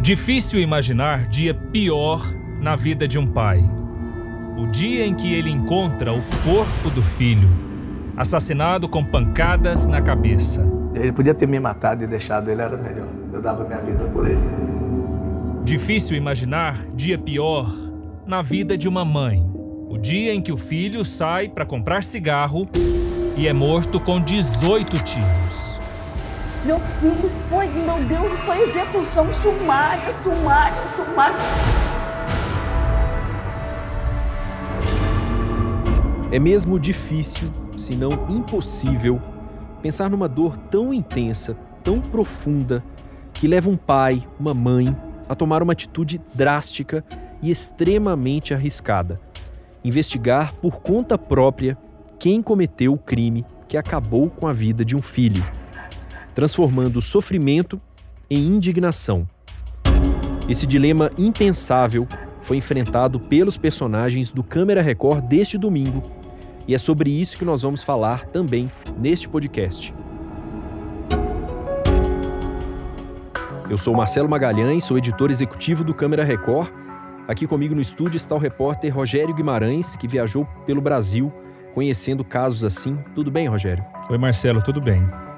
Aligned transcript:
Difícil 0.00 0.58
imaginar 0.60 1.26
dia 1.26 1.52
pior 1.52 2.24
na 2.58 2.74
vida 2.74 3.06
de 3.06 3.18
um 3.18 3.26
pai. 3.26 3.62
O 4.56 4.66
dia 4.66 5.04
em 5.04 5.14
que 5.14 5.30
ele 5.30 5.50
encontra 5.50 6.10
o 6.10 6.22
corpo 6.42 6.88
do 6.88 7.02
filho, 7.02 7.50
assassinado 8.16 8.88
com 8.88 9.04
pancadas 9.04 9.86
na 9.86 10.00
cabeça. 10.00 10.66
Ele 10.94 11.12
podia 11.12 11.34
ter 11.34 11.46
me 11.46 11.60
matado 11.60 12.02
e 12.02 12.06
deixado, 12.06 12.50
ele 12.50 12.62
era 12.62 12.78
melhor. 12.78 13.08
Eu 13.30 13.42
dava 13.42 13.62
minha 13.62 13.78
vida 13.82 14.04
por 14.04 14.26
ele. 14.26 14.40
Difícil 15.64 16.16
imaginar 16.16 16.82
dia 16.94 17.18
pior 17.18 17.70
na 18.26 18.40
vida 18.40 18.78
de 18.78 18.88
uma 18.88 19.04
mãe. 19.04 19.46
O 19.90 19.98
dia 19.98 20.32
em 20.32 20.40
que 20.40 20.50
o 20.50 20.56
filho 20.56 21.04
sai 21.04 21.46
para 21.46 21.66
comprar 21.66 22.02
cigarro 22.02 22.66
e 23.36 23.46
é 23.46 23.52
morto 23.52 24.00
com 24.00 24.18
18 24.18 24.96
tiros. 25.04 25.79
Meu 26.62 26.78
filho 26.78 27.30
foi, 27.48 27.66
meu 27.68 28.04
Deus, 28.04 28.38
foi 28.40 28.60
execução 28.60 29.32
sumária, 29.32 30.12
sumária, 30.12 30.86
sumária. 30.88 31.38
É 36.30 36.38
mesmo 36.38 36.78
difícil, 36.78 37.50
se 37.78 37.96
não 37.96 38.26
impossível, 38.28 39.22
pensar 39.80 40.10
numa 40.10 40.28
dor 40.28 40.54
tão 40.54 40.92
intensa, 40.92 41.56
tão 41.82 41.98
profunda, 41.98 42.84
que 43.32 43.48
leva 43.48 43.70
um 43.70 43.76
pai, 43.76 44.22
uma 44.38 44.52
mãe, 44.52 44.94
a 45.30 45.34
tomar 45.34 45.62
uma 45.62 45.72
atitude 45.72 46.20
drástica 46.34 47.02
e 47.40 47.50
extremamente 47.50 48.52
arriscada: 48.52 49.18
investigar 49.82 50.52
por 50.56 50.82
conta 50.82 51.16
própria 51.16 51.78
quem 52.18 52.42
cometeu 52.42 52.92
o 52.92 52.98
crime 52.98 53.46
que 53.66 53.78
acabou 53.78 54.28
com 54.28 54.46
a 54.46 54.52
vida 54.52 54.84
de 54.84 54.94
um 54.94 55.00
filho 55.00 55.42
transformando 56.34 57.00
sofrimento 57.00 57.80
em 58.28 58.38
indignação. 58.38 59.28
Esse 60.48 60.66
dilema 60.66 61.10
impensável 61.16 62.06
foi 62.42 62.56
enfrentado 62.56 63.20
pelos 63.20 63.56
personagens 63.56 64.30
do 64.30 64.42
Câmera 64.42 64.82
Record 64.82 65.24
deste 65.26 65.56
domingo, 65.58 66.02
e 66.66 66.74
é 66.74 66.78
sobre 66.78 67.10
isso 67.10 67.36
que 67.36 67.44
nós 67.44 67.62
vamos 67.62 67.82
falar 67.82 68.26
também 68.26 68.70
neste 68.98 69.28
podcast. 69.28 69.94
Eu 73.68 73.78
sou 73.78 73.94
Marcelo 73.94 74.28
Magalhães, 74.28 74.82
sou 74.82 74.98
editor 74.98 75.30
executivo 75.30 75.84
do 75.84 75.94
Câmera 75.94 76.24
Record. 76.24 76.72
Aqui 77.28 77.46
comigo 77.46 77.72
no 77.72 77.80
estúdio 77.80 78.16
está 78.16 78.34
o 78.34 78.38
repórter 78.38 78.92
Rogério 78.92 79.32
Guimarães, 79.32 79.94
que 79.94 80.08
viajou 80.08 80.44
pelo 80.66 80.80
Brasil 80.80 81.32
conhecendo 81.72 82.24
casos 82.24 82.64
assim. 82.64 82.98
Tudo 83.14 83.30
bem, 83.30 83.46
Rogério? 83.46 83.84
Oi, 84.08 84.18
Marcelo, 84.18 84.60
tudo 84.60 84.80
bem. 84.80 85.29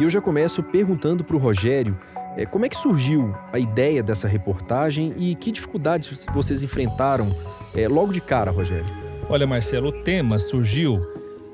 E 0.00 0.02
eu 0.02 0.08
já 0.08 0.18
começo 0.18 0.62
perguntando 0.62 1.22
para 1.22 1.36
o 1.36 1.38
Rogério 1.38 1.94
é, 2.34 2.46
como 2.46 2.64
é 2.64 2.70
que 2.70 2.76
surgiu 2.76 3.36
a 3.52 3.58
ideia 3.58 4.02
dessa 4.02 4.26
reportagem 4.26 5.14
e 5.18 5.34
que 5.34 5.52
dificuldades 5.52 6.26
vocês 6.32 6.62
enfrentaram 6.62 7.28
é, 7.76 7.86
logo 7.86 8.10
de 8.10 8.18
cara, 8.22 8.50
Rogério? 8.50 8.86
Olha, 9.28 9.46
Marcelo, 9.46 9.90
o 9.90 9.92
tema 9.92 10.38
surgiu 10.38 10.98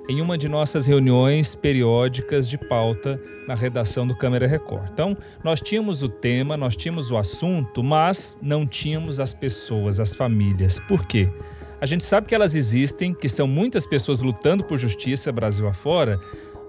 em 0.08 0.20
uma 0.20 0.38
de 0.38 0.48
nossas 0.48 0.86
reuniões 0.86 1.56
periódicas 1.56 2.48
de 2.48 2.56
pauta 2.56 3.20
na 3.48 3.54
redação 3.56 4.06
do 4.06 4.14
Câmara 4.14 4.46
Record. 4.46 4.90
Então, 4.92 5.16
nós 5.42 5.60
tínhamos 5.60 6.04
o 6.04 6.08
tema, 6.08 6.56
nós 6.56 6.76
tínhamos 6.76 7.10
o 7.10 7.16
assunto, 7.16 7.82
mas 7.82 8.38
não 8.40 8.64
tínhamos 8.64 9.18
as 9.18 9.34
pessoas, 9.34 9.98
as 9.98 10.14
famílias. 10.14 10.78
Por 10.78 11.04
quê? 11.04 11.28
A 11.80 11.84
gente 11.84 12.04
sabe 12.04 12.28
que 12.28 12.34
elas 12.34 12.54
existem, 12.54 13.12
que 13.12 13.28
são 13.28 13.48
muitas 13.48 13.84
pessoas 13.84 14.22
lutando 14.22 14.62
por 14.62 14.78
justiça 14.78 15.32
Brasil 15.32 15.66
afora, 15.66 16.20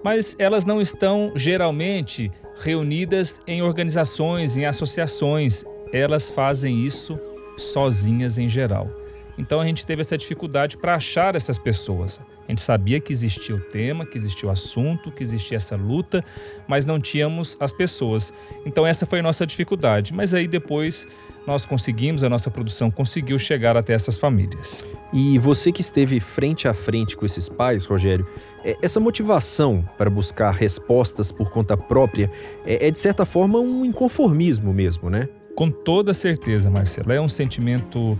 mas 0.02 0.36
elas 0.38 0.64
não 0.64 0.80
estão 0.80 1.32
geralmente 1.34 2.30
reunidas 2.60 3.40
em 3.46 3.62
organizações, 3.62 4.56
em 4.56 4.64
associações. 4.64 5.64
Elas 5.92 6.28
fazem 6.28 6.84
isso 6.84 7.18
sozinhas 7.56 8.38
em 8.38 8.48
geral. 8.48 8.88
Então 9.36 9.60
a 9.60 9.64
gente 9.64 9.86
teve 9.86 10.00
essa 10.00 10.18
dificuldade 10.18 10.76
para 10.76 10.94
achar 10.94 11.36
essas 11.36 11.58
pessoas. 11.58 12.20
A 12.46 12.50
gente 12.50 12.62
sabia 12.62 12.98
que 12.98 13.12
existia 13.12 13.54
o 13.54 13.60
tema, 13.60 14.06
que 14.06 14.16
existia 14.16 14.48
o 14.48 14.52
assunto, 14.52 15.12
que 15.12 15.22
existia 15.22 15.56
essa 15.58 15.76
luta, 15.76 16.24
mas 16.66 16.86
não 16.86 16.98
tínhamos 16.98 17.56
as 17.60 17.72
pessoas. 17.72 18.32
Então 18.64 18.86
essa 18.86 19.06
foi 19.06 19.20
a 19.20 19.22
nossa 19.22 19.46
dificuldade. 19.46 20.12
Mas 20.12 20.34
aí 20.34 20.48
depois 20.48 21.06
nós 21.48 21.64
conseguimos, 21.64 22.22
a 22.22 22.28
nossa 22.28 22.50
produção 22.50 22.90
conseguiu 22.90 23.38
chegar 23.38 23.74
até 23.74 23.94
essas 23.94 24.18
famílias. 24.18 24.84
E 25.10 25.38
você 25.38 25.72
que 25.72 25.80
esteve 25.80 26.20
frente 26.20 26.68
a 26.68 26.74
frente 26.74 27.16
com 27.16 27.24
esses 27.24 27.48
pais, 27.48 27.86
Rogério, 27.86 28.26
é, 28.62 28.76
essa 28.82 29.00
motivação 29.00 29.82
para 29.96 30.10
buscar 30.10 30.50
respostas 30.50 31.32
por 31.32 31.50
conta 31.50 31.74
própria 31.74 32.30
é, 32.66 32.88
é 32.88 32.90
de 32.90 32.98
certa 32.98 33.24
forma 33.24 33.58
um 33.58 33.82
inconformismo 33.82 34.74
mesmo, 34.74 35.08
né? 35.08 35.26
Com 35.56 35.70
toda 35.70 36.12
certeza, 36.12 36.68
Marcelo. 36.68 37.12
É 37.12 37.20
um 37.20 37.30
sentimento 37.30 38.14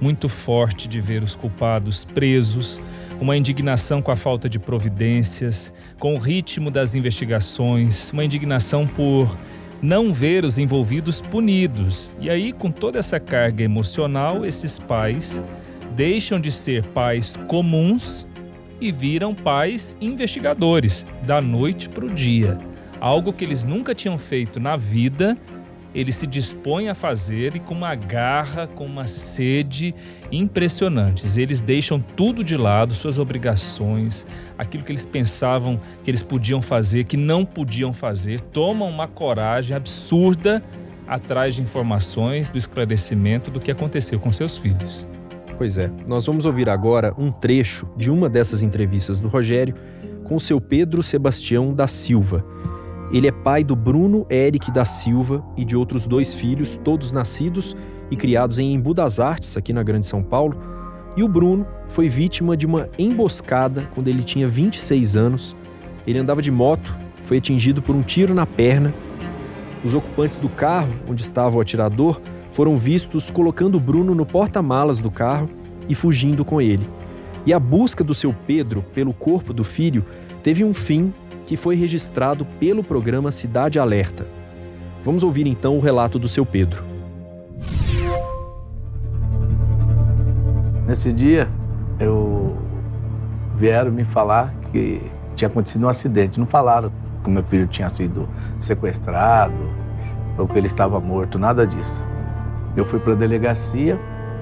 muito 0.00 0.28
forte 0.28 0.88
de 0.88 1.00
ver 1.00 1.22
os 1.22 1.36
culpados 1.36 2.04
presos, 2.04 2.80
uma 3.20 3.36
indignação 3.36 4.02
com 4.02 4.10
a 4.10 4.16
falta 4.16 4.48
de 4.48 4.58
providências, 4.58 5.72
com 6.00 6.16
o 6.16 6.18
ritmo 6.18 6.72
das 6.72 6.96
investigações, 6.96 8.10
uma 8.10 8.24
indignação 8.24 8.84
por 8.84 9.30
não 9.84 10.14
ver 10.14 10.46
os 10.46 10.56
envolvidos 10.56 11.20
punidos. 11.20 12.16
E 12.18 12.30
aí, 12.30 12.52
com 12.54 12.70
toda 12.70 12.98
essa 12.98 13.20
carga 13.20 13.62
emocional, 13.62 14.46
esses 14.46 14.78
pais 14.78 15.42
deixam 15.94 16.40
de 16.40 16.50
ser 16.50 16.86
pais 16.86 17.36
comuns 17.46 18.26
e 18.80 18.90
viram 18.90 19.34
pais 19.34 19.94
investigadores 20.00 21.06
da 21.22 21.38
noite 21.38 21.90
para 21.90 22.06
o 22.06 22.14
dia. 22.14 22.58
Algo 22.98 23.30
que 23.30 23.44
eles 23.44 23.62
nunca 23.62 23.94
tinham 23.94 24.16
feito 24.16 24.58
na 24.58 24.74
vida 24.74 25.36
ele 25.94 26.10
se 26.10 26.26
dispõe 26.26 26.88
a 26.88 26.94
fazer 26.94 27.54
e 27.54 27.60
com 27.60 27.74
uma 27.74 27.94
garra, 27.94 28.66
com 28.66 28.84
uma 28.84 29.06
sede 29.06 29.94
impressionantes. 30.32 31.38
Eles 31.38 31.60
deixam 31.60 32.00
tudo 32.00 32.42
de 32.42 32.56
lado, 32.56 32.92
suas 32.94 33.18
obrigações, 33.18 34.26
aquilo 34.58 34.82
que 34.82 34.90
eles 34.90 35.04
pensavam 35.04 35.80
que 36.02 36.10
eles 36.10 36.22
podiam 36.22 36.60
fazer, 36.60 37.04
que 37.04 37.16
não 37.16 37.44
podiam 37.44 37.92
fazer, 37.92 38.40
tomam 38.40 38.88
uma 38.88 39.06
coragem 39.06 39.76
absurda 39.76 40.62
atrás 41.06 41.54
de 41.54 41.62
informações, 41.62 42.50
do 42.50 42.58
esclarecimento 42.58 43.50
do 43.50 43.60
que 43.60 43.70
aconteceu 43.70 44.18
com 44.18 44.32
seus 44.32 44.56
filhos. 44.56 45.06
Pois 45.56 45.78
é, 45.78 45.90
nós 46.06 46.26
vamos 46.26 46.44
ouvir 46.44 46.68
agora 46.68 47.14
um 47.16 47.30
trecho 47.30 47.88
de 47.96 48.10
uma 48.10 48.28
dessas 48.28 48.62
entrevistas 48.62 49.20
do 49.20 49.28
Rogério 49.28 49.74
com 50.24 50.34
o 50.36 50.40
seu 50.40 50.60
Pedro 50.60 51.02
Sebastião 51.02 51.72
da 51.72 51.86
Silva. 51.86 52.44
Ele 53.14 53.28
é 53.28 53.30
pai 53.30 53.62
do 53.62 53.76
Bruno 53.76 54.26
Eric 54.28 54.72
da 54.72 54.84
Silva 54.84 55.46
e 55.56 55.64
de 55.64 55.76
outros 55.76 56.04
dois 56.04 56.34
filhos, 56.34 56.76
todos 56.82 57.12
nascidos 57.12 57.76
e 58.10 58.16
criados 58.16 58.58
em 58.58 58.74
Embu 58.74 58.92
das 58.92 59.20
Artes, 59.20 59.56
aqui 59.56 59.72
na 59.72 59.84
Grande 59.84 60.04
São 60.04 60.20
Paulo. 60.20 60.58
E 61.16 61.22
o 61.22 61.28
Bruno 61.28 61.64
foi 61.86 62.08
vítima 62.08 62.56
de 62.56 62.66
uma 62.66 62.88
emboscada 62.98 63.88
quando 63.94 64.08
ele 64.08 64.24
tinha 64.24 64.48
26 64.48 65.14
anos. 65.14 65.54
Ele 66.04 66.18
andava 66.18 66.42
de 66.42 66.50
moto, 66.50 66.92
foi 67.22 67.36
atingido 67.36 67.80
por 67.80 67.94
um 67.94 68.02
tiro 68.02 68.34
na 68.34 68.46
perna. 68.46 68.92
Os 69.84 69.94
ocupantes 69.94 70.36
do 70.36 70.48
carro, 70.48 70.92
onde 71.08 71.22
estava 71.22 71.56
o 71.56 71.60
atirador, 71.60 72.20
foram 72.50 72.76
vistos 72.76 73.30
colocando 73.30 73.76
o 73.76 73.80
Bruno 73.80 74.12
no 74.12 74.26
porta-malas 74.26 74.98
do 74.98 75.08
carro 75.08 75.48
e 75.88 75.94
fugindo 75.94 76.44
com 76.44 76.60
ele. 76.60 76.90
E 77.46 77.52
a 77.52 77.60
busca 77.60 78.02
do 78.02 78.12
seu 78.12 78.34
Pedro 78.44 78.84
pelo 78.92 79.14
corpo 79.14 79.52
do 79.52 79.62
filho 79.62 80.04
teve 80.42 80.64
um 80.64 80.74
fim 80.74 81.12
que 81.44 81.56
foi 81.56 81.76
registrado 81.76 82.44
pelo 82.58 82.82
programa 82.82 83.30
Cidade 83.30 83.78
Alerta. 83.78 84.26
Vamos 85.02 85.22
ouvir 85.22 85.46
então 85.46 85.76
o 85.76 85.80
relato 85.80 86.18
do 86.18 86.26
seu 86.26 86.46
Pedro. 86.46 86.84
Nesse 90.86 91.12
dia, 91.12 91.48
eu 91.98 92.56
vieram 93.56 93.90
me 93.90 94.04
falar 94.04 94.54
que 94.72 95.00
tinha 95.36 95.48
acontecido 95.48 95.84
um 95.84 95.88
acidente. 95.88 96.38
Não 96.38 96.46
falaram 96.46 96.92
que 97.22 97.30
meu 97.30 97.42
filho 97.44 97.66
tinha 97.66 97.88
sido 97.88 98.28
sequestrado 98.58 99.54
ou 100.36 100.46
que 100.46 100.58
ele 100.58 100.66
estava 100.66 101.00
morto, 101.00 101.38
nada 101.38 101.66
disso. 101.66 102.02
Eu 102.76 102.84
fui 102.84 102.98
para 102.98 103.12
a 103.12 103.16
delegacia, 103.16 103.98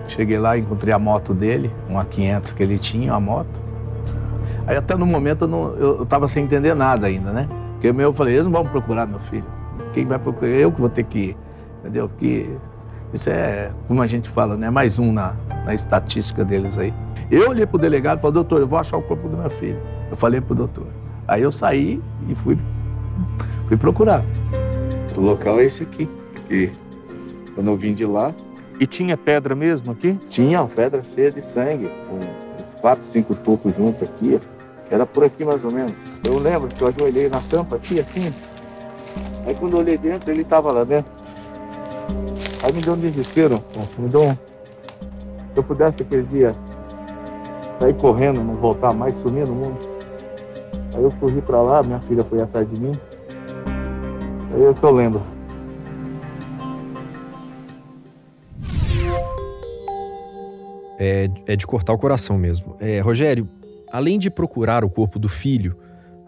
cheguei 0.08 0.38
lá, 0.38 0.56
encontrei 0.56 0.92
a 0.92 0.98
moto 0.98 1.34
dele, 1.34 1.70
uma 1.88 2.04
500 2.04 2.52
que 2.52 2.62
ele 2.62 2.78
tinha, 2.78 3.12
a 3.12 3.20
moto. 3.20 3.62
Aí 4.66 4.76
até 4.76 4.94
no 4.96 5.06
momento 5.06 5.44
eu 5.78 6.02
estava 6.02 6.28
sem 6.28 6.44
entender 6.44 6.74
nada 6.74 7.06
ainda, 7.06 7.32
né? 7.32 7.48
Porque 7.72 7.88
eu 7.88 8.12
falei, 8.12 8.34
eles 8.34 8.46
não 8.46 8.52
vão 8.52 8.64
procurar 8.64 9.06
meu 9.06 9.18
filho. 9.20 9.44
Quem 9.92 10.06
vai 10.06 10.18
procurar? 10.18 10.52
Eu 10.52 10.70
que 10.70 10.80
vou 10.80 10.88
ter 10.90 11.04
que 11.04 11.18
ir, 11.18 11.36
entendeu? 11.80 12.10
Que 12.18 12.56
isso 13.12 13.28
é, 13.28 13.70
como 13.88 14.00
a 14.00 14.06
gente 14.06 14.30
fala, 14.30 14.56
né? 14.56 14.70
Mais 14.70 14.98
um 14.98 15.12
na, 15.12 15.34
na 15.64 15.74
estatística 15.74 16.44
deles 16.44 16.78
aí. 16.78 16.94
Eu 17.30 17.50
olhei 17.50 17.66
pro 17.66 17.78
delegado 17.78 18.18
e 18.18 18.20
falei, 18.20 18.34
doutor, 18.34 18.60
eu 18.60 18.66
vou 18.66 18.78
achar 18.78 18.96
o 18.96 19.02
corpo 19.02 19.28
do 19.28 19.36
meu 19.36 19.50
filho. 19.50 19.78
Eu 20.10 20.16
falei 20.16 20.40
pro 20.40 20.54
doutor. 20.54 20.86
Aí 21.26 21.42
eu 21.42 21.50
saí 21.50 22.00
e 22.28 22.34
fui, 22.34 22.58
fui 23.68 23.76
procurar. 23.76 24.24
O 25.16 25.20
local 25.20 25.60
é 25.60 25.64
esse 25.64 25.82
aqui. 25.82 26.08
Que 26.46 26.70
quando 27.54 27.68
eu 27.68 27.76
vim 27.76 27.94
de 27.94 28.04
lá. 28.04 28.32
E 28.78 28.86
tinha 28.86 29.16
pedra 29.16 29.54
mesmo 29.54 29.92
aqui? 29.92 30.14
Tinha, 30.28 30.60
uma 30.60 30.68
pedra 30.68 31.02
cheia 31.14 31.30
de 31.30 31.42
sangue. 31.42 31.90
Com 32.08 32.18
quatro, 32.82 33.04
cinco 33.10 33.34
tocos 33.36 33.74
juntos 33.74 34.02
aqui. 34.08 34.38
Era 34.90 35.06
por 35.06 35.24
aqui 35.24 35.42
mais 35.42 35.64
ou 35.64 35.72
menos. 35.72 35.94
Eu 36.22 36.38
lembro 36.38 36.68
que 36.68 36.82
eu 36.82 36.88
ajoelhei 36.88 37.30
na 37.30 37.40
tampa 37.40 37.76
aqui, 37.76 38.00
assim. 38.00 38.34
Aí 39.46 39.54
quando 39.54 39.74
eu 39.74 39.80
olhei 39.80 39.96
dentro, 39.96 40.30
ele 40.30 40.42
estava 40.42 40.70
lá 40.70 40.84
dentro. 40.84 41.10
Aí 42.62 42.72
me 42.72 42.82
deu 42.82 42.92
um 42.92 42.98
desespero, 42.98 43.64
me 43.98 44.08
deu 44.08 44.22
um... 44.22 44.34
Se 44.34 45.56
eu 45.56 45.62
pudesse 45.62 46.02
aquele 46.02 46.24
dia 46.24 46.52
sair 47.80 47.94
correndo, 47.94 48.42
não 48.42 48.54
voltar 48.54 48.92
mais, 48.92 49.14
sumir 49.22 49.48
no 49.48 49.54
mundo. 49.54 49.78
Aí 50.94 51.02
eu 51.02 51.10
corri 51.18 51.40
pra 51.40 51.62
lá, 51.62 51.82
minha 51.82 52.00
filha 52.00 52.22
foi 52.24 52.40
atrás 52.42 52.70
de 52.70 52.80
mim. 52.80 52.92
Aí 54.54 54.62
eu 54.62 54.74
que 54.74 54.84
eu 54.84 54.92
lembro. 54.92 55.22
É, 61.04 61.28
é 61.48 61.56
de 61.56 61.66
cortar 61.66 61.92
o 61.92 61.98
coração 61.98 62.38
mesmo. 62.38 62.76
É, 62.78 63.00
Rogério, 63.00 63.48
além 63.90 64.20
de 64.20 64.30
procurar 64.30 64.84
o 64.84 64.88
corpo 64.88 65.18
do 65.18 65.28
filho, 65.28 65.76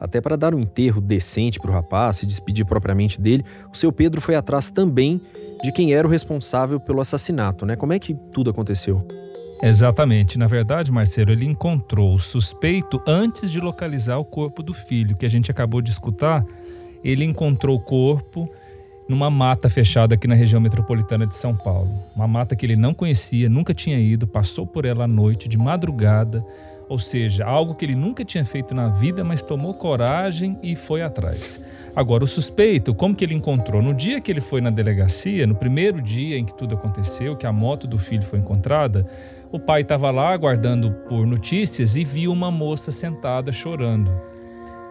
até 0.01 0.21
para 0.21 0.35
dar 0.35 0.53
um 0.53 0.59
enterro 0.59 1.01
decente 1.01 1.61
para 1.61 1.71
o 1.71 1.73
rapaz, 1.73 2.17
se 2.17 2.27
despedir 2.27 2.67
propriamente 2.67 3.21
dele, 3.21 3.45
o 3.73 3.77
seu 3.77 3.93
Pedro 3.93 4.21
foi 4.21 4.35
atrás 4.35 4.73
também 4.73 5.21
de 5.63 5.71
quem 5.71 5.95
era 5.95 6.09
o 6.09 6.11
responsável 6.11 6.81
pelo 6.81 7.01
assassinato, 7.01 7.65
né? 7.65 7.77
Como 7.77 7.93
é 7.93 8.01
que 8.01 8.15
tudo 8.33 8.51
aconteceu? 8.51 9.07
Exatamente. 9.63 10.41
Na 10.41 10.49
verdade, 10.49 10.91
Marcelo, 10.91 11.31
ele 11.31 11.47
encontrou 11.47 12.13
o 12.13 12.19
suspeito 12.19 13.01
antes 13.07 13.53
de 13.53 13.61
localizar 13.61 14.19
o 14.19 14.25
corpo 14.25 14.61
do 14.61 14.75
filho, 14.75 15.17
que 15.17 15.25
a 15.25 15.31
gente 15.31 15.53
acabou 15.53 15.81
de 15.81 15.93
escutar. 15.93 16.45
Ele 17.05 17.25
encontrou 17.25 17.77
o 17.77 17.81
corpo 17.81 18.51
numa 19.09 19.31
mata 19.31 19.69
fechada 19.69 20.15
aqui 20.15 20.27
na 20.27 20.35
região 20.35 20.61
metropolitana 20.61 21.27
de 21.27 21.35
São 21.35 21.55
Paulo. 21.55 21.91
Uma 22.15 22.27
mata 22.27 22.57
que 22.57 22.65
ele 22.65 22.77
não 22.77 22.95
conhecia, 22.95 23.49
nunca 23.49 23.75
tinha 23.75 23.99
ido, 23.99 24.27
passou 24.27 24.67
por 24.67 24.85
ela 24.85 25.05
à 25.05 25.09
noite, 25.09 25.49
de 25.49 25.59
madrugada, 25.59 26.45
ou 26.89 26.99
seja, 26.99 27.45
algo 27.45 27.75
que 27.75 27.85
ele 27.85 27.95
nunca 27.95 28.25
tinha 28.25 28.45
feito 28.45 28.75
na 28.75 28.89
vida, 28.89 29.25
mas 29.25 29.43
tomou 29.43 29.75
coragem 29.75 30.59
e 30.63 30.77
foi 30.77 31.03
atrás. 31.03 31.61
Agora, 31.97 32.25
o 32.25 32.27
suspeito, 32.27 32.95
como 32.95 33.15
que 33.15 33.25
ele 33.25 33.35
encontrou? 33.35 33.81
No 33.81 33.95
dia 33.95 34.21
que 34.21 34.31
ele 34.31 34.41
foi 34.41 34.61
na 34.61 34.71
delegacia, 34.71 35.47
no 35.47 35.55
primeiro 35.55 36.01
dia 36.01 36.39
em 36.39 36.45
que 36.45 36.55
tudo 36.55 36.75
aconteceu, 36.75 37.37
que 37.37 37.47
a 37.47 37.53
moto 37.53 37.87
do 37.87 37.99
filho 37.99 38.25
foi 38.25 38.39
encontrada, 38.39 39.05
o 39.51 39.59
pai 39.59 39.83
estava 39.83 40.11
lá 40.11 40.33
aguardando 40.33 40.91
por 41.09 41.27
notícias 41.27 41.97
e 41.97 42.05
viu 42.05 42.33
uma 42.33 42.51
moça 42.51 42.91
sentada 42.91 43.53
chorando. 43.53 44.11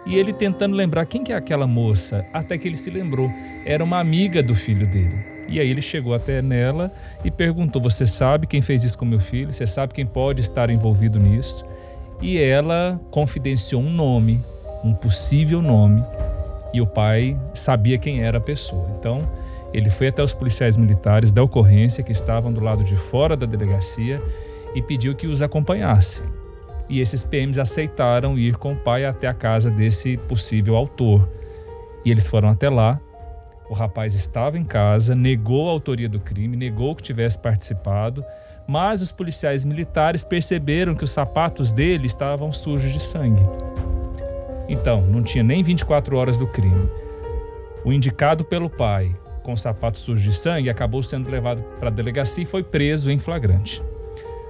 E 0.05 0.15
ele 0.17 0.33
tentando 0.33 0.75
lembrar 0.75 1.05
quem 1.05 1.23
que 1.23 1.31
é 1.31 1.35
aquela 1.35 1.65
moça, 1.65 2.25
até 2.33 2.57
que 2.57 2.67
ele 2.67 2.75
se 2.75 2.89
lembrou, 2.89 3.29
era 3.65 3.83
uma 3.83 3.99
amiga 3.99 4.43
do 4.43 4.53
filho 4.53 4.85
dele. 4.85 5.17
E 5.47 5.59
aí 5.59 5.69
ele 5.69 5.81
chegou 5.81 6.13
até 6.13 6.41
nela 6.41 6.91
e 7.23 7.31
perguntou: 7.31 7.81
Você 7.81 8.05
sabe 8.05 8.47
quem 8.47 8.61
fez 8.61 8.83
isso 8.83 8.97
com 8.97 9.05
meu 9.05 9.19
filho? 9.19 9.51
Você 9.51 9.67
sabe 9.67 9.93
quem 9.93 10.05
pode 10.05 10.41
estar 10.41 10.69
envolvido 10.69 11.19
nisso? 11.19 11.65
e 12.23 12.39
ela 12.39 12.97
confidenciou 13.11 13.81
um 13.81 13.89
nome, 13.89 14.39
um 14.81 14.93
possível 14.93 15.61
nome, 15.61 16.03
e 16.73 16.81
o 16.81 16.87
pai 16.87 17.37
sabia 17.53 17.97
quem 17.97 18.23
era 18.23 18.37
a 18.37 18.41
pessoa. 18.41 18.89
Então, 18.97 19.29
ele 19.73 19.89
foi 19.89 20.07
até 20.07 20.23
os 20.23 20.33
policiais 20.33 20.77
militares 20.77 21.33
da 21.33 21.43
ocorrência 21.43 22.01
que 22.01 22.13
estavam 22.13 22.51
do 22.51 22.61
lado 22.61 22.83
de 22.83 22.95
fora 22.95 23.35
da 23.35 23.45
delegacia 23.45 24.21
e 24.73 24.81
pediu 24.81 25.13
que 25.13 25.27
os 25.27 25.41
acompanhasse. 25.41 26.23
E 26.89 26.99
esses 26.99 27.23
PMs 27.23 27.59
aceitaram 27.59 28.37
ir 28.37 28.57
com 28.57 28.73
o 28.73 28.79
pai 28.79 29.05
até 29.05 29.27
a 29.27 29.33
casa 29.33 29.71
desse 29.71 30.17
possível 30.17 30.75
autor. 30.75 31.29
E 32.05 32.11
eles 32.11 32.27
foram 32.27 32.49
até 32.49 32.69
lá. 32.69 32.99
O 33.69 33.73
rapaz 33.73 34.13
estava 34.13 34.57
em 34.57 34.65
casa, 34.65 35.15
negou 35.15 35.69
a 35.69 35.71
autoria 35.71 36.09
do 36.09 36.19
crime, 36.19 36.57
negou 36.57 36.95
que 36.95 37.01
tivesse 37.01 37.37
participado 37.39 38.23
mas 38.67 39.01
os 39.01 39.11
policiais 39.11 39.65
militares 39.65 40.23
perceberam 40.23 40.95
que 40.95 41.03
os 41.03 41.11
sapatos 41.11 41.73
dele 41.73 42.07
estavam 42.07 42.51
sujos 42.51 42.91
de 42.91 42.99
sangue. 43.01 43.45
Então, 44.67 45.01
não 45.01 45.21
tinha 45.21 45.43
nem 45.43 45.61
24 45.61 46.15
horas 46.15 46.37
do 46.37 46.47
crime. 46.47 46.89
O 47.83 47.91
indicado 47.91 48.45
pelo 48.45 48.69
pai, 48.69 49.13
com 49.43 49.57
sapatos 49.57 50.01
sujos 50.01 50.23
de 50.23 50.31
sangue, 50.31 50.69
acabou 50.69 51.03
sendo 51.03 51.29
levado 51.29 51.61
para 51.79 51.89
a 51.89 51.91
delegacia 51.91 52.43
e 52.43 52.47
foi 52.47 52.63
preso 52.63 53.11
em 53.11 53.19
flagrante. 53.19 53.83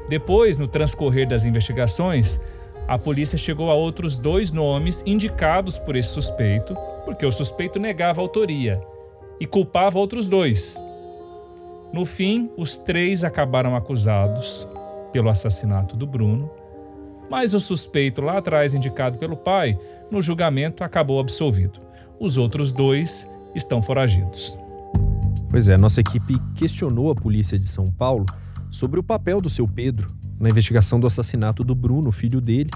Depois, 0.10 0.60
no 0.60 0.68
transcorrer 0.68 1.28
das 1.28 1.46
investigações, 1.46 2.40
a 2.88 2.98
polícia 2.98 3.38
chegou 3.38 3.72
a 3.72 3.74
outros 3.74 4.18
dois 4.18 4.52
nomes 4.52 5.02
indicados 5.06 5.78
por 5.78 5.96
esse 5.96 6.10
suspeito, 6.10 6.76
porque 7.06 7.26
o 7.26 7.32
suspeito 7.32 7.80
negava 7.80 8.22
a 8.22 8.24
autoria 8.24 8.82
e 9.40 9.46
culpava 9.46 9.98
outros 9.98 10.28
dois, 10.28 10.78
no 11.94 12.08
fim, 12.08 12.50
os 12.58 12.76
três 12.76 13.24
acabaram 13.24 13.76
acusados 13.76 14.68
pelo 15.12 15.30
assassinato 15.30 15.96
do 15.96 16.08
Bruno, 16.08 16.50
mas 17.30 17.54
o 17.54 17.60
suspeito 17.60 18.20
lá 18.20 18.40
atrás, 18.40 18.74
indicado 18.74 19.20
pelo 19.20 19.38
pai, 19.38 19.78
no 20.10 20.20
julgamento 20.20 20.84
acabou 20.84 21.20
absolvido. 21.20 21.80
Os 22.20 22.36
outros 22.36 22.72
dois 22.72 23.30
estão 23.54 23.80
foragidos. 23.80 24.58
Pois 25.52 25.70
é, 25.70 25.78
nossa 25.78 26.02
equipe 26.02 26.36
questionou 26.56 27.12
a 27.12 27.16
polícia 27.16 27.60
de 27.60 27.68
São 27.68 27.86
Paulo 27.86 28.26
sobre 28.74 29.00
o 29.00 29.04
papel 29.04 29.40
do 29.40 29.52
seu 29.52 29.68
Pedro 29.68 30.08
na 30.40 30.50
investigação 30.50 31.00
do 31.00 31.06
assassinato 31.06 31.64
do 31.64 31.76
Bruno, 31.76 32.12
filho 32.12 32.42
dele, 32.42 32.72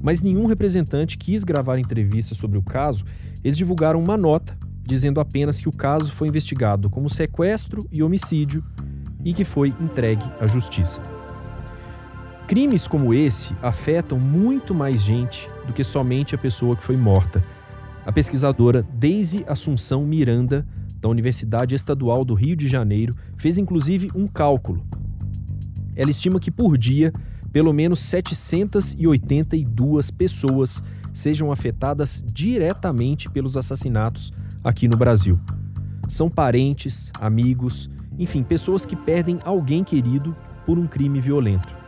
mas 0.00 0.22
nenhum 0.22 0.46
representante 0.46 1.18
quis 1.18 1.42
gravar 1.42 1.76
entrevista 1.76 2.36
sobre 2.36 2.56
o 2.56 2.62
caso. 2.62 3.04
Eles 3.42 3.58
divulgaram 3.58 4.00
uma 4.00 4.16
nota 4.16 4.56
dizendo 4.86 5.18
apenas 5.18 5.58
que 5.58 5.68
o 5.68 5.72
caso 5.72 6.12
foi 6.12 6.28
investigado 6.28 6.88
como 6.88 7.10
sequestro 7.10 7.84
e 7.90 8.00
homicídio 8.00 8.62
e 9.24 9.32
que 9.32 9.44
foi 9.44 9.74
entregue 9.80 10.24
à 10.40 10.46
justiça. 10.46 11.02
Crimes 12.46 12.86
como 12.86 13.12
esse 13.12 13.54
afetam 13.60 14.20
muito 14.20 14.72
mais 14.72 15.02
gente 15.02 15.50
do 15.66 15.72
que 15.72 15.82
somente 15.82 16.36
a 16.36 16.38
pessoa 16.38 16.76
que 16.76 16.84
foi 16.84 16.96
morta. 16.96 17.42
A 18.06 18.12
pesquisadora 18.12 18.86
Daisy 18.94 19.44
Assunção 19.48 20.06
Miranda, 20.06 20.64
da 21.00 21.08
Universidade 21.08 21.74
Estadual 21.74 22.24
do 22.24 22.34
Rio 22.34 22.54
de 22.54 22.68
Janeiro, 22.68 23.16
fez 23.36 23.58
inclusive 23.58 24.10
um 24.14 24.28
cálculo. 24.28 24.86
Ela 25.96 26.10
estima 26.10 26.40
que 26.40 26.50
por 26.50 26.78
dia, 26.78 27.12
pelo 27.52 27.72
menos 27.72 28.00
782 28.00 30.10
pessoas 30.10 30.82
sejam 31.12 31.52
afetadas 31.52 32.24
diretamente 32.26 33.30
pelos 33.30 33.56
assassinatos 33.56 34.32
aqui 34.62 34.88
no 34.88 34.96
Brasil. 34.96 35.38
São 36.08 36.28
parentes, 36.28 37.12
amigos, 37.18 37.88
enfim, 38.18 38.42
pessoas 38.42 38.84
que 38.84 38.96
perdem 38.96 39.38
alguém 39.44 39.84
querido 39.84 40.36
por 40.66 40.78
um 40.78 40.86
crime 40.86 41.20
violento 41.20 41.84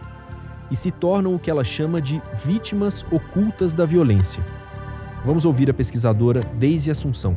e 0.71 0.77
se 0.77 0.91
tornam 0.91 1.35
o 1.35 1.39
que 1.39 1.51
ela 1.51 1.65
chama 1.65 2.01
de 2.01 2.21
vítimas 2.45 3.05
ocultas 3.11 3.75
da 3.75 3.87
violência. 3.87 4.45
Vamos 5.25 5.45
ouvir 5.45 5.71
a 5.71 5.75
pesquisadora 5.75 6.41
Deise 6.59 6.91
Assunção. 6.91 7.37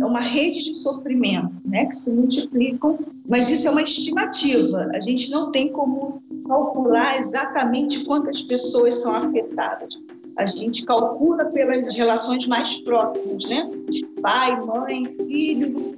É 0.00 0.04
uma 0.04 0.20
rede 0.20 0.64
de 0.64 0.74
sofrimento, 0.74 1.55
né, 1.66 1.86
que 1.86 1.96
se 1.96 2.14
multiplicam, 2.14 2.98
mas 3.28 3.50
isso 3.50 3.68
é 3.68 3.70
uma 3.70 3.82
estimativa. 3.82 4.88
A 4.94 5.00
gente 5.00 5.30
não 5.30 5.50
tem 5.50 5.70
como 5.72 6.22
calcular 6.46 7.18
exatamente 7.18 8.04
quantas 8.04 8.42
pessoas 8.42 9.02
são 9.02 9.14
afetadas 9.14 9.94
a 10.36 10.44
gente 10.44 10.84
calcula 10.84 11.46
pelas 11.46 11.94
relações 11.96 12.46
mais 12.46 12.76
próximas, 12.82 13.46
né? 13.46 13.70
Pai, 14.20 14.60
mãe, 14.60 15.06
filho, 15.26 15.96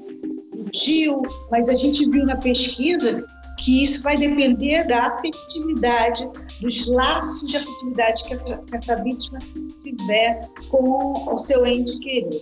tio, 0.73 1.23
mas 1.51 1.69
a 1.69 1.75
gente 1.75 2.09
viu 2.09 2.25
na 2.25 2.37
pesquisa 2.37 3.27
que 3.59 3.83
isso 3.83 4.03
vai 4.05 4.17
depender 4.17 4.87
da 4.87 5.09
afetividade, 5.09 6.29
dos 6.61 6.87
laços 6.87 7.49
de 7.49 7.57
afetividade 7.57 8.23
que 8.23 8.35
essa, 8.35 8.59
que 8.59 8.77
essa 8.77 9.03
vítima 9.03 9.41
tiver 9.83 10.49
com 10.69 11.35
o 11.35 11.39
seu 11.39 11.67
ente 11.67 11.99
querido. 11.99 12.41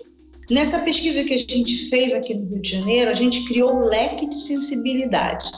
Nessa 0.50 0.78
pesquisa 0.80 1.24
que 1.24 1.34
a 1.34 1.38
gente 1.38 1.88
fez 1.88 2.12
aqui 2.12 2.34
no 2.34 2.48
Rio 2.48 2.62
de 2.62 2.70
Janeiro, 2.70 3.10
a 3.10 3.14
gente 3.14 3.44
criou 3.46 3.74
um 3.74 3.86
leque 3.86 4.26
de 4.26 4.36
sensibilidade. 4.36 5.50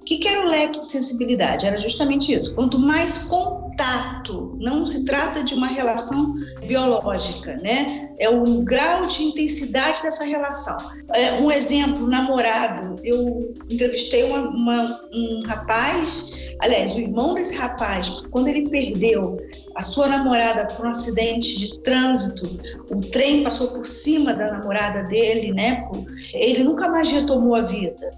O 0.00 0.04
que, 0.06 0.18
que 0.18 0.28
era 0.28 0.46
o 0.46 0.48
leque 0.48 0.78
de 0.78 0.86
sensibilidade? 0.86 1.66
Era 1.66 1.80
justamente 1.80 2.32
isso. 2.32 2.54
Quanto 2.54 2.78
mais 2.78 3.24
contato, 3.24 4.56
não 4.60 4.86
se 4.86 5.04
trata 5.04 5.42
de 5.42 5.52
uma 5.52 5.66
relação 5.66 6.36
biológica, 6.64 7.56
né? 7.60 8.14
É 8.20 8.30
o 8.30 8.62
grau 8.62 9.06
de 9.08 9.24
intensidade 9.24 10.00
dessa 10.02 10.24
relação. 10.24 10.76
É, 11.12 11.40
um 11.40 11.50
exemplo, 11.50 12.06
namorado. 12.06 13.00
Eu 13.02 13.52
entrevistei 13.68 14.22
uma, 14.22 14.48
uma, 14.48 14.84
um 15.12 15.42
rapaz, 15.44 16.30
aliás, 16.60 16.94
o 16.94 17.00
irmão 17.00 17.34
desse 17.34 17.54
rapaz, 17.56 18.08
quando 18.30 18.48
ele 18.48 18.68
perdeu 18.68 19.36
a 19.74 19.82
sua 19.82 20.08
namorada 20.08 20.66
por 20.74 20.86
um 20.86 20.90
acidente 20.90 21.58
de 21.58 21.78
trânsito, 21.82 22.42
o 22.90 23.00
trem 23.00 23.42
passou 23.42 23.68
por 23.68 23.86
cima 23.86 24.34
da 24.34 24.46
namorada 24.46 25.02
dele, 25.04 25.52
né? 25.52 25.86
Ele 26.32 26.64
nunca 26.64 26.88
mais 26.88 27.10
retomou 27.10 27.54
a 27.54 27.62
vida. 27.62 28.10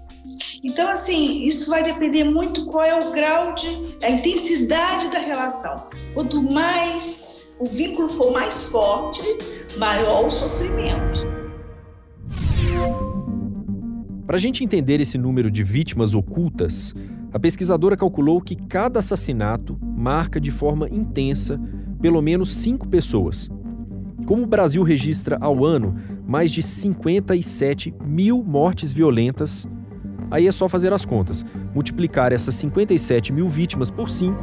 Então, 0.63 0.89
assim, 0.89 1.43
isso 1.45 1.69
vai 1.69 1.83
depender 1.83 2.23
muito 2.23 2.65
qual 2.65 2.83
é 2.83 2.97
o 2.97 3.11
grau 3.11 3.55
de, 3.55 3.95
a 4.03 4.09
intensidade 4.09 5.09
da 5.11 5.19
relação. 5.19 5.87
Quanto 6.13 6.41
mais 6.41 7.57
o 7.61 7.65
vínculo 7.65 8.09
for 8.09 8.31
mais 8.31 8.63
forte, 8.65 9.21
maior 9.77 10.27
o 10.27 10.31
sofrimento. 10.31 11.27
Para 14.25 14.37
a 14.37 14.39
gente 14.39 14.63
entender 14.63 15.01
esse 15.01 15.17
número 15.17 15.49
de 15.49 15.63
vítimas 15.63 16.13
ocultas, 16.13 16.93
a 17.31 17.39
pesquisadora 17.39 17.95
calculou 17.95 18.41
que 18.41 18.55
cada 18.55 18.99
assassinato 18.99 19.77
marca 19.81 20.39
de 20.39 20.51
forma 20.51 20.89
intensa 20.89 21.59
pelo 22.01 22.21
menos 22.21 22.55
cinco 22.55 22.87
pessoas. 22.87 23.49
Como 24.25 24.43
o 24.43 24.47
Brasil 24.47 24.83
registra 24.83 25.37
ao 25.39 25.65
ano 25.65 25.95
mais 26.25 26.51
de 26.51 26.61
57 26.61 27.93
mil 28.03 28.43
mortes 28.43 28.93
violentas, 28.93 29.67
aí 30.31 30.47
é 30.47 30.51
só 30.51 30.69
fazer 30.69 30.93
as 30.93 31.05
contas, 31.05 31.45
multiplicar 31.73 32.31
essas 32.31 32.55
57 32.55 33.33
mil 33.33 33.49
vítimas 33.49 33.91
por 33.91 34.09
5 34.09 34.37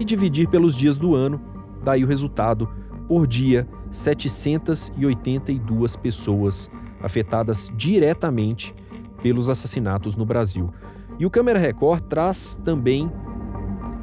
e 0.00 0.04
dividir 0.04 0.48
pelos 0.48 0.76
dias 0.76 0.96
do 0.96 1.14
ano, 1.14 1.40
daí 1.82 2.04
o 2.04 2.06
resultado, 2.06 2.68
por 3.06 3.26
dia, 3.26 3.66
782 3.90 5.96
pessoas 5.96 6.70
afetadas 7.00 7.70
diretamente 7.76 8.74
pelos 9.22 9.48
assassinatos 9.48 10.14
no 10.14 10.26
Brasil. 10.26 10.70
E 11.18 11.26
o 11.26 11.30
Câmera 11.30 11.58
Record 11.58 12.02
traz 12.02 12.60
também 12.64 13.10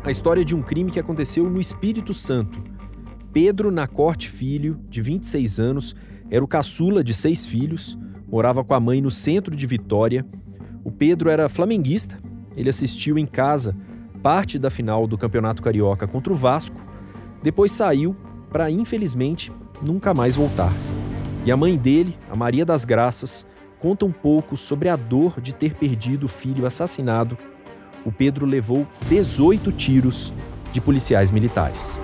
a 0.03 0.11
história 0.11 0.43
de 0.43 0.53
um 0.53 0.61
crime 0.61 0.91
que 0.91 0.99
aconteceu 0.99 1.49
no 1.49 1.61
Espírito 1.61 2.13
Santo. 2.13 2.61
Pedro 3.31 3.71
Nacorte 3.71 4.29
Filho, 4.29 4.79
de 4.89 5.01
26 5.01 5.59
anos, 5.59 5.95
era 6.29 6.43
o 6.43 6.47
caçula 6.47 7.03
de 7.03 7.13
seis 7.13 7.45
filhos, 7.45 7.97
morava 8.27 8.63
com 8.63 8.73
a 8.73 8.79
mãe 8.79 9.01
no 9.01 9.11
centro 9.11 9.55
de 9.55 9.65
Vitória. 9.65 10.25
O 10.83 10.91
Pedro 10.91 11.29
era 11.29 11.47
flamenguista, 11.47 12.19
ele 12.55 12.69
assistiu 12.69 13.17
em 13.17 13.25
casa 13.25 13.75
parte 14.21 14.57
da 14.57 14.71
final 14.71 15.05
do 15.05 15.19
Campeonato 15.19 15.61
Carioca 15.61 16.07
contra 16.07 16.33
o 16.33 16.35
Vasco, 16.35 16.83
depois 17.43 17.71
saiu 17.71 18.15
para, 18.49 18.71
infelizmente, 18.71 19.51
nunca 19.81 20.15
mais 20.15 20.35
voltar. 20.35 20.73
E 21.45 21.51
a 21.51 21.55
mãe 21.57 21.77
dele, 21.77 22.17
a 22.27 22.35
Maria 22.35 22.65
das 22.65 22.83
Graças, 22.83 23.45
conta 23.79 24.05
um 24.05 24.11
pouco 24.11 24.55
sobre 24.57 24.89
a 24.89 24.95
dor 24.95 25.39
de 25.41 25.53
ter 25.53 25.73
perdido 25.75 26.25
o 26.25 26.29
filho 26.29 26.65
assassinado. 26.65 27.37
O 28.05 28.11
Pedro 28.11 28.45
levou 28.45 28.87
18 29.07 29.71
tiros 29.71 30.33
de 30.71 30.79
policiais 30.79 31.31
militares. 31.31 31.99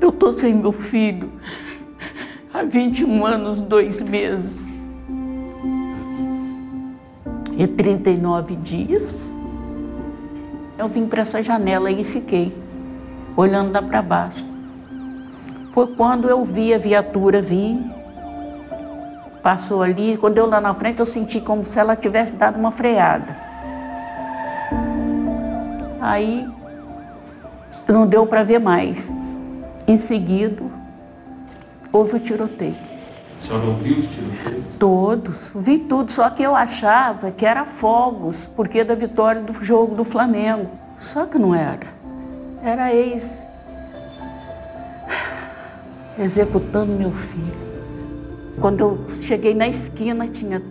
Eu 0.00 0.10
tô 0.10 0.32
sem 0.32 0.54
meu 0.54 0.72
filho 0.72 1.30
há 2.52 2.62
21 2.62 3.24
anos, 3.24 3.60
dois 3.60 4.00
meses 4.00 4.74
e 7.56 7.66
39 7.66 8.56
dias. 8.56 9.32
Eu 10.78 10.88
vim 10.88 11.06
para 11.06 11.22
essa 11.22 11.42
janela 11.42 11.90
e 11.90 12.02
fiquei 12.02 12.52
olhando 13.36 13.72
lá 13.72 13.82
para 13.82 14.02
baixo 14.02 14.49
foi 15.72 15.86
quando 15.88 16.28
eu 16.28 16.44
vi 16.44 16.74
a 16.74 16.78
viatura 16.78 17.40
vir, 17.40 17.78
passou 19.42 19.82
ali. 19.82 20.16
Quando 20.16 20.38
eu 20.38 20.46
lá 20.46 20.60
na 20.60 20.74
frente, 20.74 21.00
eu 21.00 21.06
senti 21.06 21.40
como 21.40 21.64
se 21.64 21.78
ela 21.78 21.96
tivesse 21.96 22.34
dado 22.34 22.58
uma 22.58 22.70
freada. 22.70 23.36
Aí 26.00 26.48
não 27.86 28.06
deu 28.06 28.26
para 28.26 28.42
ver 28.42 28.58
mais. 28.58 29.12
Em 29.86 29.96
seguida, 29.96 30.62
houve 31.92 32.16
o 32.16 32.20
tiroteio. 32.20 32.76
A 33.42 33.46
senhora 33.46 33.66
ouviu 33.66 33.98
os 33.98 34.08
tiroteios? 34.08 34.64
Todos, 34.78 35.50
vi 35.54 35.78
tudo, 35.78 36.10
só 36.12 36.30
que 36.30 36.42
eu 36.42 36.54
achava 36.54 37.30
que 37.30 37.44
era 37.44 37.64
fogos, 37.64 38.46
porque 38.46 38.84
da 38.84 38.94
vitória 38.94 39.40
do 39.40 39.52
jogo 39.64 39.94
do 39.94 40.04
Flamengo. 40.04 40.70
Só 40.98 41.26
que 41.26 41.38
não 41.38 41.54
era. 41.54 41.86
Era 42.62 42.94
ex 42.94 43.49
executando 46.20 46.92
meu 46.92 47.10
filho. 47.10 47.60
Quando 48.60 48.80
eu 48.80 48.98
cheguei 49.08 49.54
na 49.54 49.68
esquina, 49.68 50.28
tinha 50.28 50.62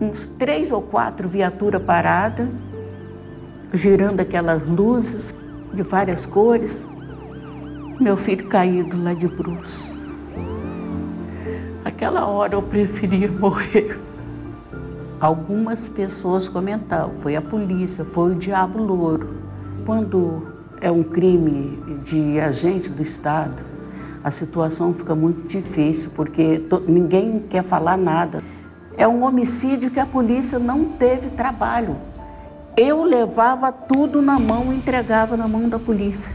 uns 0.00 0.26
três 0.26 0.72
ou 0.72 0.82
quatro 0.82 1.28
viaturas 1.28 1.80
paradas, 1.82 2.48
girando 3.72 4.20
aquelas 4.20 4.66
luzes 4.66 5.34
de 5.72 5.82
várias 5.82 6.26
cores. 6.26 6.88
Meu 8.00 8.16
filho 8.16 8.48
caído 8.48 9.00
lá 9.00 9.14
de 9.14 9.28
bruxo. 9.28 9.94
Aquela 11.84 12.26
hora 12.26 12.54
eu 12.54 12.62
preferia 12.62 13.30
morrer. 13.30 13.98
Algumas 15.20 15.88
pessoas 15.88 16.48
comentavam, 16.48 17.14
foi 17.20 17.36
a 17.36 17.42
polícia, 17.42 18.04
foi 18.04 18.32
o 18.32 18.34
diabo 18.34 18.82
louro. 18.82 19.34
Quando 19.84 20.48
é 20.80 20.90
um 20.90 21.02
crime 21.02 21.78
de 22.02 22.40
agente 22.40 22.88
do 22.88 23.02
Estado, 23.02 23.69
a 24.22 24.30
situação 24.30 24.92
fica 24.92 25.14
muito 25.14 25.48
difícil, 25.48 26.10
porque 26.14 26.62
ninguém 26.86 27.40
quer 27.48 27.64
falar 27.64 27.96
nada. 27.96 28.42
É 28.96 29.08
um 29.08 29.24
homicídio 29.24 29.90
que 29.90 29.98
a 29.98 30.06
polícia 30.06 30.58
não 30.58 30.84
teve 30.84 31.30
trabalho. 31.30 31.96
Eu 32.76 33.02
levava 33.02 33.72
tudo 33.72 34.20
na 34.20 34.38
mão 34.38 34.72
e 34.72 34.76
entregava 34.76 35.36
na 35.36 35.48
mão 35.48 35.68
da 35.68 35.78
polícia. 35.78 36.32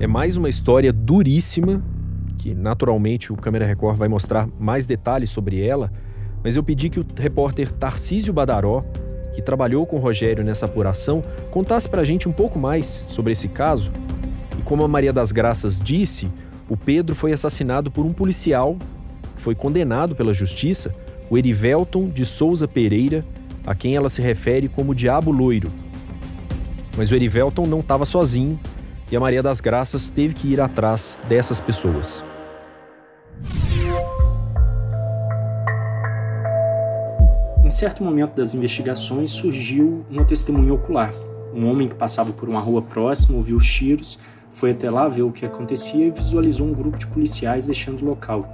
É 0.00 0.06
mais 0.06 0.36
uma 0.36 0.48
história 0.48 0.92
duríssima, 0.92 1.82
que 2.36 2.52
naturalmente 2.52 3.32
o 3.32 3.36
Câmera 3.36 3.64
Record 3.64 3.96
vai 3.96 4.08
mostrar 4.08 4.48
mais 4.58 4.86
detalhes 4.86 5.30
sobre 5.30 5.64
ela, 5.64 5.90
mas 6.42 6.56
eu 6.56 6.62
pedi 6.62 6.90
que 6.90 7.00
o 7.00 7.06
repórter 7.16 7.72
Tarcísio 7.72 8.32
Badaró 8.32 8.84
que 9.34 9.42
trabalhou 9.42 9.84
com 9.84 9.96
o 9.96 10.00
Rogério 10.00 10.44
nessa 10.44 10.66
apuração, 10.66 11.22
contasse 11.50 11.88
para 11.88 12.00
a 12.00 12.04
gente 12.04 12.28
um 12.28 12.32
pouco 12.32 12.58
mais 12.58 13.04
sobre 13.08 13.32
esse 13.32 13.48
caso. 13.48 13.90
E 14.58 14.62
como 14.62 14.84
a 14.84 14.88
Maria 14.88 15.12
das 15.12 15.32
Graças 15.32 15.82
disse, 15.82 16.30
o 16.68 16.76
Pedro 16.76 17.14
foi 17.14 17.32
assassinado 17.32 17.90
por 17.90 18.06
um 18.06 18.12
policial 18.12 18.76
que 19.34 19.42
foi 19.42 19.54
condenado 19.54 20.14
pela 20.14 20.32
justiça, 20.32 20.94
o 21.28 21.36
Erivelton 21.36 22.08
de 22.08 22.24
Souza 22.24 22.68
Pereira, 22.68 23.24
a 23.66 23.74
quem 23.74 23.96
ela 23.96 24.08
se 24.08 24.22
refere 24.22 24.68
como 24.68 24.94
Diabo 24.94 25.32
Loiro. 25.32 25.72
Mas 26.96 27.10
o 27.10 27.14
Erivelton 27.14 27.66
não 27.66 27.80
estava 27.80 28.04
sozinho 28.04 28.58
e 29.10 29.16
a 29.16 29.20
Maria 29.20 29.42
das 29.42 29.60
Graças 29.60 30.10
teve 30.10 30.34
que 30.34 30.52
ir 30.52 30.60
atrás 30.60 31.20
dessas 31.28 31.60
pessoas. 31.60 32.24
Em 37.64 37.70
certo 37.70 38.04
momento 38.04 38.34
das 38.34 38.52
investigações 38.52 39.30
surgiu 39.30 40.04
uma 40.10 40.22
testemunha 40.22 40.74
ocular. 40.74 41.14
Um 41.54 41.66
homem 41.66 41.88
que 41.88 41.94
passava 41.94 42.30
por 42.30 42.46
uma 42.46 42.60
rua 42.60 42.82
próxima 42.82 43.38
ouviu 43.38 43.56
os 43.56 43.66
tiros, 43.66 44.18
foi 44.52 44.72
até 44.72 44.90
lá 44.90 45.08
ver 45.08 45.22
o 45.22 45.32
que 45.32 45.46
acontecia 45.46 46.06
e 46.06 46.10
visualizou 46.10 46.66
um 46.66 46.74
grupo 46.74 46.98
de 46.98 47.06
policiais 47.06 47.64
deixando 47.64 48.02
o 48.02 48.04
local. 48.04 48.46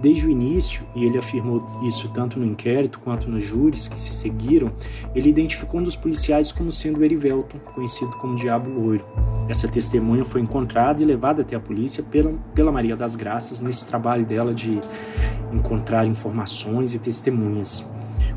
Desde 0.00 0.28
o 0.28 0.30
início, 0.30 0.84
e 0.94 1.04
ele 1.04 1.18
afirmou 1.18 1.80
isso 1.82 2.08
tanto 2.10 2.38
no 2.38 2.46
inquérito 2.46 3.00
quanto 3.00 3.28
nos 3.28 3.42
júris 3.42 3.88
que 3.88 4.00
se 4.00 4.12
seguiram, 4.12 4.70
ele 5.12 5.28
identificou 5.28 5.80
um 5.80 5.82
dos 5.82 5.96
policiais 5.96 6.52
como 6.52 6.70
sendo 6.70 7.04
Erivelton, 7.04 7.58
conhecido 7.74 8.12
como 8.12 8.36
Diabo 8.36 8.70
Loiro. 8.70 9.04
Essa 9.48 9.66
testemunha 9.66 10.24
foi 10.24 10.40
encontrada 10.40 11.02
e 11.02 11.04
levada 11.04 11.42
até 11.42 11.56
a 11.56 11.60
polícia 11.60 12.00
pela, 12.00 12.32
pela 12.54 12.70
Maria 12.70 12.94
das 12.94 13.16
Graças 13.16 13.60
nesse 13.60 13.88
trabalho 13.88 14.24
dela 14.24 14.54
de 14.54 14.78
encontrar 15.52 16.06
informações 16.06 16.94
e 16.94 17.00
testemunhas. 17.00 17.84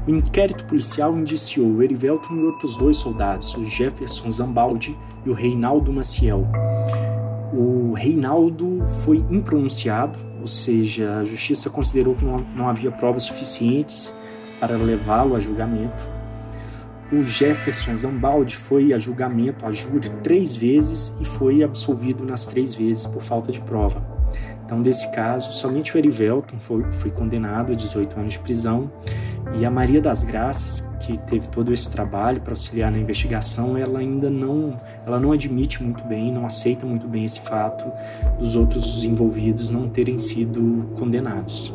O 0.07 0.11
inquérito 0.11 0.65
policial 0.65 1.17
indiciou 1.17 1.81
Erivelton 1.81 2.35
e 2.35 2.43
outros 2.43 2.75
dois 2.75 2.95
soldados, 2.97 3.55
o 3.55 3.65
Jefferson 3.65 4.29
Zambaldi 4.29 4.97
e 5.25 5.29
o 5.29 5.33
Reinaldo 5.33 5.91
Maciel. 5.91 6.47
O 7.53 7.93
Reinaldo 7.93 8.83
foi 9.03 9.17
impronunciado, 9.29 10.19
ou 10.41 10.47
seja, 10.47 11.19
a 11.19 11.23
justiça 11.23 11.69
considerou 11.69 12.15
que 12.15 12.25
não, 12.25 12.39
não 12.55 12.69
havia 12.69 12.91
provas 12.91 13.23
suficientes 13.23 14.13
para 14.59 14.77
levá-lo 14.77 15.35
a 15.35 15.39
julgamento. 15.39 16.15
O 17.11 17.23
Jefferson 17.23 17.95
Zambaldi 17.95 18.55
foi 18.55 18.91
a 18.91 18.97
julgamento, 18.97 19.65
a 19.65 19.71
júri, 19.71 20.09
três 20.23 20.55
vezes 20.55 21.15
e 21.19 21.25
foi 21.25 21.63
absolvido 21.63 22.23
nas 22.23 22.47
três 22.47 22.73
vezes 22.73 23.05
por 23.05 23.21
falta 23.21 23.51
de 23.51 23.61
prova. 23.61 24.14
Então, 24.65 24.81
desse 24.81 25.11
caso, 25.11 25.51
somente 25.53 25.95
o 25.95 25.97
Erivelton 25.97 26.57
foi, 26.57 26.83
foi 26.91 27.11
condenado 27.11 27.71
a 27.71 27.75
18 27.75 28.19
anos 28.19 28.33
de 28.33 28.39
prisão 28.39 28.91
e 29.53 29.63
a 29.63 29.69
Maria 29.69 30.01
das 30.01 30.23
Graças, 30.23 30.81
que 30.99 31.17
teve 31.19 31.47
todo 31.49 31.71
esse 31.71 31.89
trabalho 31.91 32.41
para 32.41 32.51
auxiliar 32.51 32.91
na 32.91 32.97
investigação, 32.97 33.77
ela 33.77 33.99
ainda 33.99 34.27
não, 34.27 34.75
ela 35.05 35.19
não 35.19 35.31
admite 35.31 35.83
muito 35.83 36.03
bem, 36.05 36.33
não 36.33 36.47
aceita 36.47 36.83
muito 36.83 37.07
bem 37.07 37.25
esse 37.25 37.39
fato 37.41 37.85
dos 38.39 38.55
outros 38.55 39.03
envolvidos 39.05 39.69
não 39.69 39.87
terem 39.87 40.17
sido 40.17 40.89
condenados. 40.97 41.71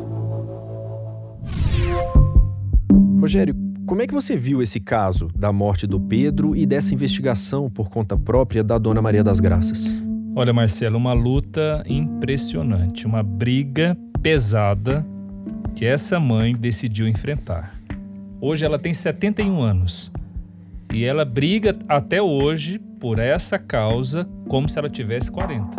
Rogério, 3.21 3.55
como 3.87 4.03
é 4.03 4.07
que 4.07 4.15
você 4.15 4.37
viu 4.37 4.61
esse 4.61 4.81
caso 4.81 5.29
da 5.37 5.53
morte 5.53 5.87
do 5.87 6.01
Pedro 6.01 6.57
e 6.57 6.67
dessa 6.67 6.93
investigação 6.93 7.71
por 7.71 7.89
conta 7.89 8.19
própria 8.19 8.65
da 8.65 8.79
Dona 8.79 9.01
Maria 9.01 9.23
das 9.23 9.39
Graças? 9.39 10.10
Olha, 10.35 10.53
Marcelo, 10.53 10.97
uma 10.97 11.13
luta 11.13 11.83
impressionante, 11.89 13.05
uma 13.05 13.21
briga 13.21 13.97
pesada 14.23 15.05
que 15.75 15.85
essa 15.85 16.21
mãe 16.21 16.55
decidiu 16.55 17.09
enfrentar. 17.09 17.75
Hoje 18.41 18.65
ela 18.65 18.79
tem 18.79 18.95
71 18.95 19.61
anos 19.61 20.13
e 20.93 21.05
ela 21.05 21.25
briga 21.25 21.77
até 21.89 22.23
hoje 22.23 22.79
por 23.01 23.19
essa 23.19 23.59
causa 23.59 24.25
como 24.49 24.69
se 24.69 24.79
ela 24.79 24.89
tivesse 24.89 25.33
40. 25.33 25.77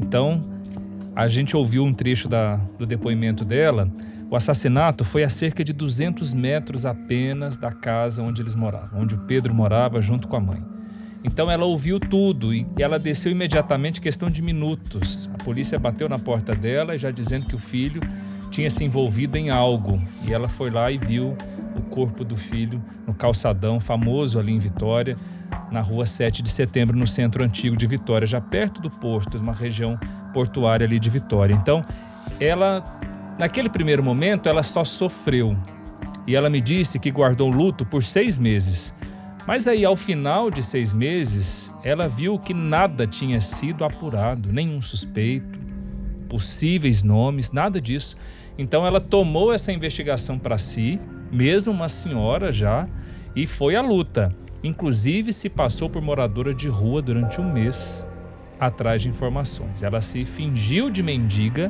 Então, 0.00 0.40
a 1.14 1.26
gente 1.26 1.56
ouviu 1.56 1.84
um 1.84 1.92
trecho 1.92 2.28
da, 2.28 2.56
do 2.78 2.86
depoimento 2.86 3.44
dela. 3.44 3.92
O 4.30 4.36
assassinato 4.36 5.04
foi 5.04 5.24
a 5.24 5.28
cerca 5.28 5.64
de 5.64 5.72
200 5.72 6.32
metros 6.32 6.86
apenas 6.86 7.58
da 7.58 7.72
casa 7.72 8.22
onde 8.22 8.40
eles 8.40 8.54
moravam, 8.54 9.00
onde 9.02 9.16
o 9.16 9.18
Pedro 9.18 9.52
morava 9.52 10.00
junto 10.00 10.28
com 10.28 10.36
a 10.36 10.40
mãe. 10.40 10.62
Então 11.24 11.50
ela 11.50 11.64
ouviu 11.64 12.00
tudo 12.00 12.52
e 12.52 12.66
ela 12.78 12.98
desceu 12.98 13.30
imediatamente, 13.30 14.00
questão 14.00 14.28
de 14.28 14.42
minutos. 14.42 15.30
A 15.34 15.42
polícia 15.42 15.78
bateu 15.78 16.08
na 16.08 16.18
porta 16.18 16.54
dela, 16.54 16.98
já 16.98 17.10
dizendo 17.10 17.46
que 17.46 17.54
o 17.54 17.58
filho 17.58 18.00
tinha 18.50 18.68
se 18.68 18.84
envolvido 18.84 19.38
em 19.38 19.48
algo. 19.48 20.00
E 20.26 20.32
ela 20.32 20.48
foi 20.48 20.70
lá 20.70 20.90
e 20.90 20.98
viu 20.98 21.36
o 21.76 21.82
corpo 21.82 22.24
do 22.24 22.36
filho 22.36 22.82
no 23.06 23.14
calçadão 23.14 23.80
famoso 23.80 24.38
ali 24.38 24.52
em 24.52 24.58
Vitória, 24.58 25.16
na 25.70 25.80
rua 25.80 26.06
7 26.06 26.42
de 26.42 26.50
setembro, 26.50 26.96
no 26.96 27.06
centro 27.06 27.42
antigo 27.42 27.76
de 27.76 27.86
Vitória, 27.86 28.26
já 28.26 28.40
perto 28.40 28.82
do 28.82 28.90
porto, 28.90 29.38
uma 29.38 29.52
região 29.52 29.98
portuária 30.34 30.86
ali 30.86 30.98
de 30.98 31.08
Vitória. 31.08 31.54
Então, 31.54 31.84
ela, 32.40 32.82
naquele 33.38 33.68
primeiro 33.68 34.02
momento, 34.02 34.48
ela 34.48 34.62
só 34.62 34.84
sofreu. 34.84 35.56
E 36.26 36.36
ela 36.36 36.50
me 36.50 36.60
disse 36.60 36.98
que 36.98 37.10
guardou 37.10 37.48
luto 37.48 37.84
por 37.84 38.02
seis 38.02 38.38
meses. 38.38 38.92
Mas 39.46 39.66
aí, 39.66 39.84
ao 39.84 39.96
final 39.96 40.50
de 40.50 40.62
seis 40.62 40.92
meses, 40.92 41.74
ela 41.82 42.08
viu 42.08 42.38
que 42.38 42.54
nada 42.54 43.06
tinha 43.06 43.40
sido 43.40 43.84
apurado, 43.84 44.52
nenhum 44.52 44.80
suspeito, 44.80 45.58
possíveis 46.28 47.02
nomes, 47.02 47.50
nada 47.50 47.80
disso. 47.80 48.16
Então, 48.56 48.86
ela 48.86 49.00
tomou 49.00 49.52
essa 49.52 49.72
investigação 49.72 50.38
para 50.38 50.58
si, 50.58 51.00
mesmo 51.30 51.72
uma 51.72 51.88
senhora 51.88 52.52
já, 52.52 52.86
e 53.34 53.46
foi 53.46 53.74
à 53.74 53.82
luta. 53.82 54.30
Inclusive, 54.62 55.32
se 55.32 55.48
passou 55.48 55.90
por 55.90 56.00
moradora 56.00 56.54
de 56.54 56.68
rua 56.68 57.02
durante 57.02 57.40
um 57.40 57.52
mês 57.52 58.06
atrás 58.60 59.02
de 59.02 59.08
informações. 59.08 59.82
Ela 59.82 60.00
se 60.00 60.24
fingiu 60.24 60.88
de 60.88 61.02
mendiga 61.02 61.68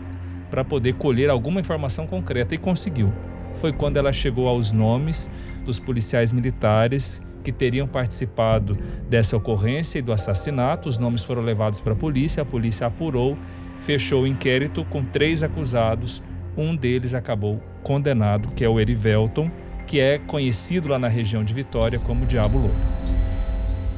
para 0.51 0.63
poder 0.63 0.95
colher 0.95 1.31
alguma 1.31 1.59
informação 1.59 2.07
concreta 2.07 2.55
e 2.55 2.59
conseguiu. 2.59 3.11
Foi 3.55 3.73
quando 3.73 3.97
ela 3.97 4.13
chegou 4.13 4.47
aos 4.47 4.73
nomes 4.73 5.31
dos 5.65 5.79
policiais 5.79 6.35
militares 6.35 7.23
que 7.43 7.53
teriam 7.53 7.87
participado 7.87 8.77
dessa 9.09 9.37
ocorrência 9.37 9.99
e 9.99 10.03
do 10.03 10.13
assassinato. 10.13 10.89
Os 10.89 10.99
nomes 10.99 11.23
foram 11.23 11.43
levados 11.43 11.81
para 11.81 11.93
a 11.93 11.97
polícia, 11.97 12.43
a 12.43 12.47
polícia 12.47 12.87
apurou, 12.87 13.37
fechou 13.79 14.23
o 14.23 14.27
inquérito 14.27 14.85
com 14.85 15.05
três 15.05 15.43
acusados. 15.43 16.23
Um 16.57 16.77
deles 16.77 17.15
acabou 17.15 17.61
condenado, 17.83 18.51
que 18.55 18.65
é 18.65 18.69
o 18.69 18.79
Erivelton, 18.79 19.51
que 19.87 20.01
é 20.01 20.19
conhecido 20.19 20.89
lá 20.89 20.99
na 20.99 21.09
região 21.09 21.43
de 21.43 21.53
Vitória 21.53 21.99
como 21.99 22.25
Diabo 22.25 22.59
Louco. 22.59 22.77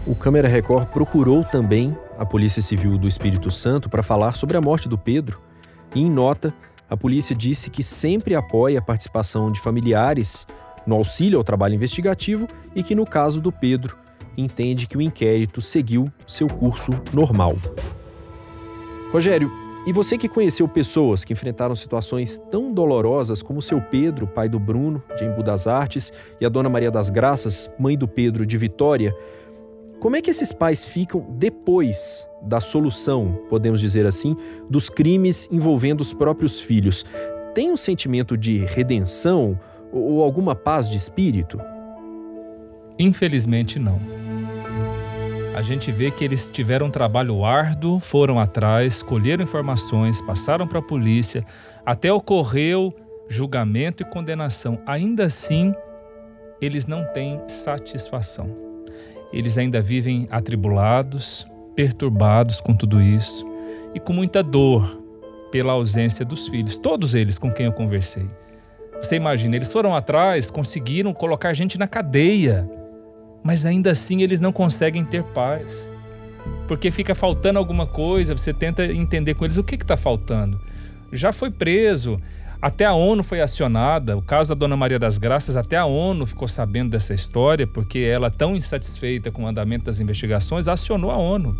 O 0.06 0.14
Câmara 0.14 0.48
Record 0.48 0.88
procurou 0.88 1.44
também 1.44 1.96
a 2.18 2.26
Polícia 2.26 2.60
Civil 2.60 2.98
do 2.98 3.08
Espírito 3.08 3.50
Santo 3.50 3.88
para 3.88 4.02
falar 4.02 4.34
sobre 4.34 4.56
a 4.56 4.60
morte 4.60 4.88
do 4.88 4.98
Pedro. 4.98 5.40
E 5.94 6.00
em 6.00 6.10
nota, 6.10 6.52
a 6.88 6.96
polícia 6.96 7.34
disse 7.34 7.70
que 7.70 7.82
sempre 7.82 8.34
apoia 8.34 8.78
a 8.78 8.82
participação 8.82 9.50
de 9.50 9.60
familiares 9.60 10.46
no 10.86 10.96
auxílio 10.96 11.38
ao 11.38 11.44
trabalho 11.44 11.74
investigativo 11.74 12.46
e 12.74 12.82
que, 12.82 12.94
no 12.94 13.04
caso 13.04 13.40
do 13.40 13.50
Pedro, 13.50 13.96
entende 14.36 14.86
que 14.86 14.96
o 14.96 15.02
inquérito 15.02 15.60
seguiu 15.60 16.10
seu 16.26 16.46
curso 16.46 16.90
normal. 17.12 17.56
Rogério, 19.12 19.50
e 19.86 19.92
você 19.92 20.16
que 20.16 20.28
conheceu 20.28 20.66
pessoas 20.66 21.24
que 21.24 21.32
enfrentaram 21.34 21.74
situações 21.74 22.40
tão 22.50 22.72
dolorosas 22.72 23.42
como 23.42 23.60
seu 23.60 23.80
Pedro, 23.80 24.26
pai 24.26 24.48
do 24.48 24.58
Bruno, 24.58 25.02
de 25.16 25.24
Embu 25.24 25.42
das 25.42 25.66
Artes, 25.66 26.12
e 26.40 26.46
a 26.46 26.48
dona 26.48 26.68
Maria 26.68 26.90
das 26.90 27.10
Graças, 27.10 27.70
mãe 27.78 27.96
do 27.96 28.08
Pedro, 28.08 28.46
de 28.46 28.56
Vitória, 28.56 29.14
como 30.00 30.16
é 30.16 30.20
que 30.20 30.30
esses 30.30 30.52
pais 30.52 30.84
ficam 30.84 31.26
depois 31.38 32.28
da 32.42 32.60
solução, 32.60 33.38
podemos 33.48 33.80
dizer 33.80 34.04
assim, 34.06 34.36
dos 34.68 34.88
crimes 34.90 35.48
envolvendo 35.50 36.00
os 36.00 36.12
próprios 36.12 36.60
filhos? 36.60 37.04
Tem 37.54 37.70
um 37.70 37.76
sentimento 37.76 38.36
de 38.36 38.58
redenção 38.58 39.58
ou 39.94 40.22
alguma 40.22 40.54
paz 40.54 40.90
de 40.90 40.96
espírito? 40.96 41.60
Infelizmente, 42.98 43.78
não. 43.78 44.00
A 45.54 45.62
gente 45.62 45.92
vê 45.92 46.11
que 46.11 46.24
eles 46.24 46.50
tiveram 46.50 46.87
um 46.87 46.90
trabalho 46.90 47.44
árduo, 47.44 48.00
foram 48.00 48.40
atrás, 48.40 49.02
colheram 49.02 49.44
informações, 49.44 50.20
passaram 50.20 50.66
para 50.66 50.80
a 50.80 50.83
polícia, 50.83 51.44
até 51.87 52.12
ocorreu 52.12 52.92
julgamento 53.28 54.02
e 54.02 54.07
condenação. 54.07 54.80
Ainda 54.85 55.26
assim, 55.26 55.72
eles 56.61 56.87
não 56.87 57.04
têm 57.12 57.40
satisfação. 57.46 58.50
Eles 59.33 59.57
ainda 59.57 59.80
vivem 59.80 60.26
atribulados, 60.30 61.46
perturbados 61.76 62.61
com 62.61 62.74
tudo 62.74 63.00
isso 63.00 63.44
e 63.94 64.00
com 64.00 64.12
muita 64.12 64.42
dor 64.42 65.02
pela 65.52 65.72
ausência 65.72 66.24
dos 66.24 66.48
filhos, 66.48 66.76
todos 66.76 67.14
eles 67.14 67.38
com 67.38 67.52
quem 67.52 67.66
eu 67.66 67.72
conversei. 67.72 68.26
Você 69.00 69.16
imagina, 69.16 69.57
eles 69.57 69.72
foram 69.72 69.94
atrás, 69.94 70.50
conseguiram 70.50 71.12
colocar 71.12 71.52
gente 71.52 71.78
na 71.78 71.87
cadeia, 71.87 72.68
mas 73.42 73.66
ainda 73.66 73.90
assim 73.90 74.22
eles 74.22 74.40
não 74.40 74.52
conseguem 74.52 75.04
ter 75.04 75.22
paz. 75.22 75.92
Porque 76.66 76.90
fica 76.90 77.14
faltando 77.14 77.59
alguma 77.59 77.87
coisa, 77.87 78.37
você 78.37 78.52
tenta 78.52 78.85
entender 78.85 79.35
com 79.35 79.44
eles 79.44 79.59
o 79.59 79.64
que 79.64 79.74
está 79.74 79.96
faltando. 79.96 80.61
Já 81.12 81.33
foi 81.33 81.50
preso, 81.50 82.18
até 82.64 82.87
a 82.87 82.94
ONU 82.94 83.22
foi 83.22 83.42
acionada, 83.42 84.16
o 84.16 84.22
caso 84.22 84.54
da 84.54 84.59
Dona 84.59 84.74
Maria 84.74 84.98
das 84.98 85.18
Graças, 85.18 85.54
até 85.54 85.76
a 85.76 85.85
ONU 85.85 86.24
ficou 86.24 86.48
sabendo 86.48 86.92
dessa 86.92 87.12
história, 87.12 87.66
porque 87.66 87.98
ela, 87.98 88.30
tão 88.30 88.57
insatisfeita 88.57 89.30
com 89.30 89.44
o 89.44 89.46
andamento 89.46 89.85
das 89.85 90.00
investigações, 90.00 90.66
acionou 90.66 91.11
a 91.11 91.18
ONU. 91.18 91.54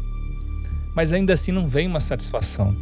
Mas 0.97 1.13
ainda 1.13 1.35
assim 1.35 1.53
não 1.53 1.67
vem 1.67 1.87
uma 1.87 2.01
satisfação. 2.01 2.75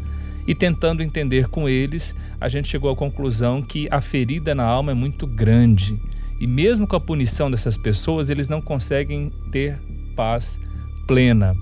E 0.47 0.55
tentando 0.55 1.03
entender 1.03 1.49
com 1.49 1.69
eles, 1.69 2.15
a 2.41 2.49
gente 2.49 2.69
chegou 2.69 2.91
à 2.91 2.97
conclusão 2.97 3.63
que 3.63 3.87
a 3.91 4.01
ferida 4.01 4.55
na 4.55 4.65
alma 4.65 4.93
é 4.93 4.95
muito 4.95 5.27
grande. 5.27 6.01
E 6.41 6.47
mesmo 6.47 6.87
com 6.87 6.97
a 6.97 7.01
punição 7.01 7.51
dessas 7.51 7.77
pessoas, 7.77 8.31
eles 8.31 8.49
não 8.49 8.61
conseguem 8.61 9.31
ter 9.51 9.79
paz 10.17 10.61
plena. 11.07 11.57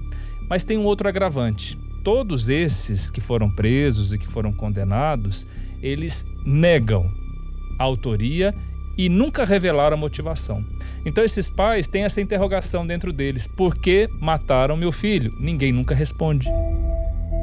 Mas 0.49 0.65
tem 0.65 0.79
um 0.79 0.85
outro 0.85 1.09
agravante. 1.09 1.79
Todos 2.03 2.49
esses 2.49 3.11
que 3.11 3.21
foram 3.21 3.51
presos 3.51 4.13
e 4.13 4.19
que 4.19 4.27
foram 4.27 4.53
condenados, 4.53 5.47
eles 5.83 6.25
negam 6.45 7.11
a 7.79 7.85
autoria 7.85 8.55
e 8.97 9.09
nunca 9.09 9.45
revelaram 9.45 9.97
a 9.97 10.01
motivação. 10.01 10.65
Então 11.05 11.25
esses 11.25 11.49
pais 11.49 11.87
têm 11.87 12.05
essa 12.05 12.21
interrogação 12.21 12.87
dentro 12.87 13.13
deles: 13.13 13.47
por 13.47 13.77
que 13.77 14.09
mataram 14.19 14.77
meu 14.77 14.93
filho? 14.93 15.35
Ninguém 15.39 15.73
nunca 15.73 15.95
responde. 15.95 16.49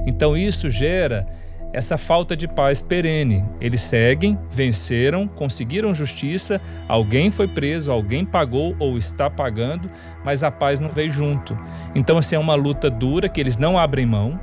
Então 0.08 0.38
isso 0.38 0.70
gera 0.70 1.28
essa 1.74 1.98
falta 1.98 2.36
de 2.36 2.48
paz 2.48 2.82
perene. 2.82 3.46
Eles 3.60 3.82
seguem, 3.82 4.40
venceram, 4.50 5.28
conseguiram 5.28 5.94
justiça, 5.94 6.62
alguém 6.88 7.30
foi 7.30 7.48
preso, 7.48 7.92
alguém 7.92 8.26
pagou 8.26 8.74
ou 8.80 8.98
está 8.98 9.30
pagando, 9.30 9.92
mas 10.24 10.44
a 10.44 10.50
paz 10.50 10.80
não 10.80 10.90
veio 10.90 11.12
junto. 11.12 11.58
Então, 11.94 12.18
assim, 12.18 12.36
é 12.36 12.40
uma 12.40 12.56
luta 12.56 12.90
dura 12.90 13.28
que 13.28 13.42
eles 13.42 13.58
não 13.58 13.78
abrem 13.78 14.06
mão. 14.06 14.40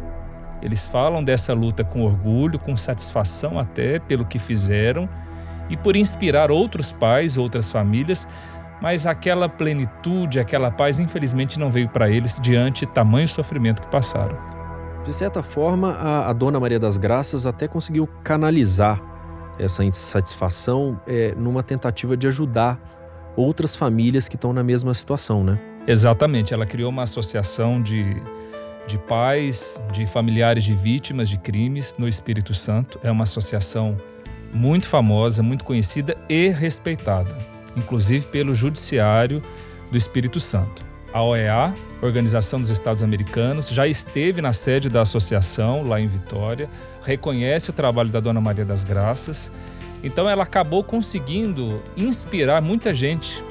Eles 0.61 0.87
falam 0.87 1.25
dessa 1.25 1.55
luta 1.55 1.83
com 1.83 2.03
orgulho, 2.03 2.59
com 2.59 2.77
satisfação 2.77 3.59
até 3.59 3.99
pelo 3.99 4.27
que 4.27 4.39
fizeram 4.39 5.09
e 5.71 5.79
por 5.79 5.97
inspirar 5.97 6.51
outros 6.51 6.93
pais, 6.93 7.39
outras 7.39 7.71
famílias, 7.71 8.29
mas 8.83 9.07
aquela 9.07 9.49
plenitude, 9.49 10.39
aquela 10.39 10.71
paz, 10.71 10.99
infelizmente, 10.99 11.59
não 11.59 11.71
veio 11.71 11.89
para 11.89 12.11
eles 12.11 12.39
diante 12.41 12.85
tamanho 12.85 13.29
sofrimento 13.29 13.81
que 13.81 13.89
passaram. 13.89 14.54
De 15.05 15.13
certa 15.13 15.43
forma, 15.43 15.93
a, 15.93 16.31
a 16.31 16.33
Dona 16.33 16.59
Maria 16.59 16.79
das 16.79 16.97
Graças 16.97 17.47
até 17.47 17.69
conseguiu 17.69 18.09
canalizar 18.23 19.03
essa 19.59 19.85
insatisfação 19.85 20.99
é, 21.07 21.35
numa 21.37 21.63
tentativa 21.63 22.17
de 22.17 22.27
ajudar 22.27 22.81
outras 23.37 23.77
famílias 23.77 24.29
que 24.29 24.37
estão 24.37 24.53
na 24.53 24.65
mesma 24.65 24.95
situação, 24.95 25.45
né? 25.45 25.61
Exatamente. 25.87 26.55
Ela 26.55 26.65
criou 26.65 26.89
uma 26.89 27.03
associação 27.03 27.83
de, 27.83 28.17
de 28.87 28.97
pais, 28.97 29.83
de 29.93 30.07
familiares 30.07 30.65
de 30.65 30.75
vítimas 30.75 31.29
de 31.29 31.37
crimes 31.37 31.95
no 31.99 32.09
Espírito 32.09 32.55
Santo. 32.55 32.99
É 33.03 33.11
uma 33.11 33.25
associação 33.25 33.99
muito 34.55 34.89
famosa, 34.89 35.43
muito 35.43 35.65
conhecida 35.65 36.17
e 36.31 36.49
respeitada, 36.49 37.37
inclusive 37.77 38.27
pelo 38.29 38.55
Judiciário 38.55 39.43
do 39.91 39.99
Espírito 39.99 40.41
Santo. 40.41 40.94
A 41.15 41.23
OEA, 41.23 41.73
Organização 42.03 42.61
dos 42.61 42.71
Estados 42.71 43.01
Americanos, 43.01 43.69
já 43.69 43.87
esteve 43.87 44.43
na 44.43 44.53
sede 44.53 44.89
da 44.89 45.03
associação, 45.03 45.87
lá 45.87 46.01
em 46.01 46.09
Vitória, 46.09 46.69
reconhece 47.05 47.71
o 47.71 47.73
trabalho 47.73 48.11
da 48.11 48.19
Dona 48.19 48.41
Maria 48.41 48.65
das 48.65 48.83
Graças. 48.83 49.53
Então, 50.03 50.29
ela 50.29 50.43
acabou 50.43 50.83
conseguindo 50.83 51.81
inspirar 51.97 52.61
muita 52.61 52.93
gente 52.93 53.45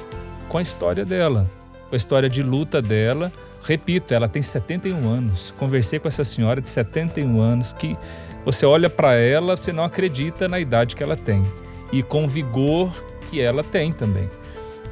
com 0.49 0.57
a 0.57 0.61
história 0.61 1.05
dela, 1.05 1.49
com 1.87 1.95
a 1.95 1.97
história 1.97 2.29
de 2.29 2.43
luta 2.43 2.81
dela. 2.81 3.31
Repito, 3.63 4.13
ela 4.13 4.27
tem 4.27 4.41
71 4.41 5.07
anos. 5.07 5.53
Conversei 5.57 5.99
com 5.99 6.09
essa 6.09 6.25
senhora 6.25 6.59
de 6.59 6.67
71 6.67 7.39
anos 7.39 7.71
que 7.71 7.95
você 8.43 8.65
olha 8.65 8.89
para 8.89 9.13
ela, 9.13 9.55
você 9.55 9.71
não 9.71 9.85
acredita 9.85 10.49
na 10.49 10.59
idade 10.59 10.97
que 10.97 11.01
ela 11.01 11.15
tem 11.15 11.49
e 11.93 12.03
com 12.03 12.27
vigor 12.27 12.91
que 13.29 13.39
ela 13.39 13.63
tem 13.63 13.93
também. 13.93 14.29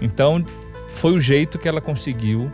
Então, 0.01 0.43
foi 0.91 1.13
o 1.13 1.19
jeito 1.19 1.57
que 1.57 1.67
ela 1.67 1.81
conseguiu 1.81 2.51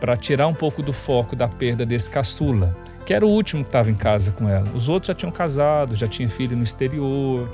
para 0.00 0.16
tirar 0.16 0.46
um 0.46 0.54
pouco 0.54 0.82
do 0.82 0.92
foco 0.92 1.36
da 1.36 1.46
perda 1.46 1.86
desse 1.86 2.10
caçula, 2.10 2.76
que 3.06 3.14
era 3.14 3.24
o 3.24 3.28
último 3.28 3.62
que 3.62 3.68
estava 3.68 3.90
em 3.90 3.94
casa 3.94 4.32
com 4.32 4.48
ela. 4.48 4.68
Os 4.74 4.88
outros 4.88 5.08
já 5.08 5.14
tinham 5.14 5.32
casado, 5.32 5.94
já 5.94 6.06
tinham 6.06 6.28
filho 6.28 6.56
no 6.56 6.62
exterior, 6.62 7.48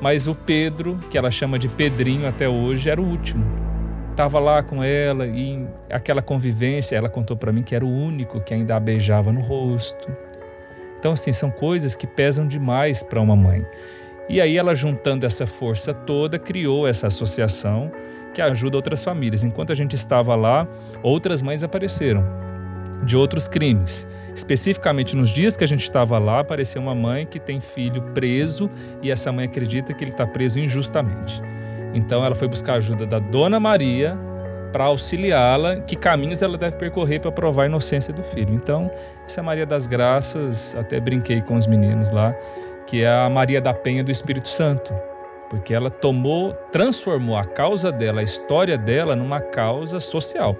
mas 0.00 0.26
o 0.26 0.34
Pedro, 0.34 0.98
que 1.10 1.16
ela 1.16 1.30
chama 1.30 1.58
de 1.58 1.68
Pedrinho 1.68 2.26
até 2.26 2.48
hoje, 2.48 2.90
era 2.90 3.00
o 3.00 3.04
último. 3.04 3.44
Estava 4.10 4.38
lá 4.38 4.62
com 4.62 4.82
ela 4.82 5.26
e 5.26 5.64
aquela 5.88 6.20
convivência, 6.20 6.96
ela 6.96 7.08
contou 7.08 7.36
para 7.36 7.52
mim 7.52 7.62
que 7.62 7.74
era 7.74 7.84
o 7.84 7.88
único 7.88 8.40
que 8.40 8.52
ainda 8.52 8.76
a 8.76 8.80
beijava 8.80 9.32
no 9.32 9.40
rosto. 9.40 10.14
Então, 10.98 11.12
assim, 11.12 11.32
são 11.32 11.50
coisas 11.50 11.94
que 11.94 12.06
pesam 12.06 12.46
demais 12.46 13.02
para 13.02 13.20
uma 13.20 13.34
mãe. 13.34 13.64
E 14.28 14.40
aí 14.40 14.56
ela 14.56 14.74
juntando 14.74 15.24
essa 15.24 15.46
força 15.46 15.94
toda, 15.94 16.38
criou 16.38 16.86
essa 16.86 17.06
associação 17.06 17.90
que 18.32 18.42
ajuda 18.42 18.76
outras 18.76 19.02
famílias. 19.02 19.44
Enquanto 19.44 19.72
a 19.72 19.74
gente 19.74 19.94
estava 19.94 20.34
lá, 20.34 20.66
outras 21.02 21.42
mães 21.42 21.62
apareceram 21.62 22.24
de 23.04 23.16
outros 23.16 23.48
crimes. 23.48 24.06
Especificamente 24.34 25.14
nos 25.16 25.30
dias 25.30 25.56
que 25.56 25.64
a 25.64 25.66
gente 25.66 25.82
estava 25.82 26.18
lá, 26.18 26.40
apareceu 26.40 26.80
uma 26.80 26.94
mãe 26.94 27.26
que 27.26 27.38
tem 27.38 27.60
filho 27.60 28.02
preso 28.14 28.70
e 29.02 29.10
essa 29.10 29.30
mãe 29.30 29.44
acredita 29.44 29.92
que 29.92 30.02
ele 30.02 30.12
está 30.12 30.26
preso 30.26 30.58
injustamente. 30.58 31.42
Então 31.92 32.24
ela 32.24 32.34
foi 32.34 32.48
buscar 32.48 32.74
a 32.74 32.76
ajuda 32.76 33.04
da 33.04 33.18
Dona 33.18 33.60
Maria 33.60 34.16
para 34.72 34.84
auxiliá-la, 34.84 35.80
que 35.80 35.94
caminhos 35.94 36.40
ela 36.40 36.56
deve 36.56 36.76
percorrer 36.76 37.20
para 37.20 37.30
provar 37.30 37.64
a 37.64 37.66
inocência 37.66 38.12
do 38.12 38.22
filho. 38.22 38.54
Então, 38.54 38.90
essa 39.26 39.40
é 39.40 39.42
Maria 39.42 39.66
das 39.66 39.86
Graças, 39.86 40.74
até 40.74 40.98
brinquei 40.98 41.42
com 41.42 41.56
os 41.56 41.66
meninos 41.66 42.10
lá, 42.10 42.34
que 42.86 43.02
é 43.02 43.10
a 43.10 43.28
Maria 43.28 43.60
da 43.60 43.74
Penha 43.74 44.02
do 44.02 44.10
Espírito 44.10 44.48
Santo, 44.48 44.94
porque 45.52 45.74
ela 45.74 45.90
tomou, 45.90 46.54
transformou 46.72 47.36
a 47.36 47.44
causa 47.44 47.92
dela, 47.92 48.22
a 48.22 48.24
história 48.24 48.78
dela, 48.78 49.14
numa 49.14 49.38
causa 49.38 50.00
social. 50.00 50.56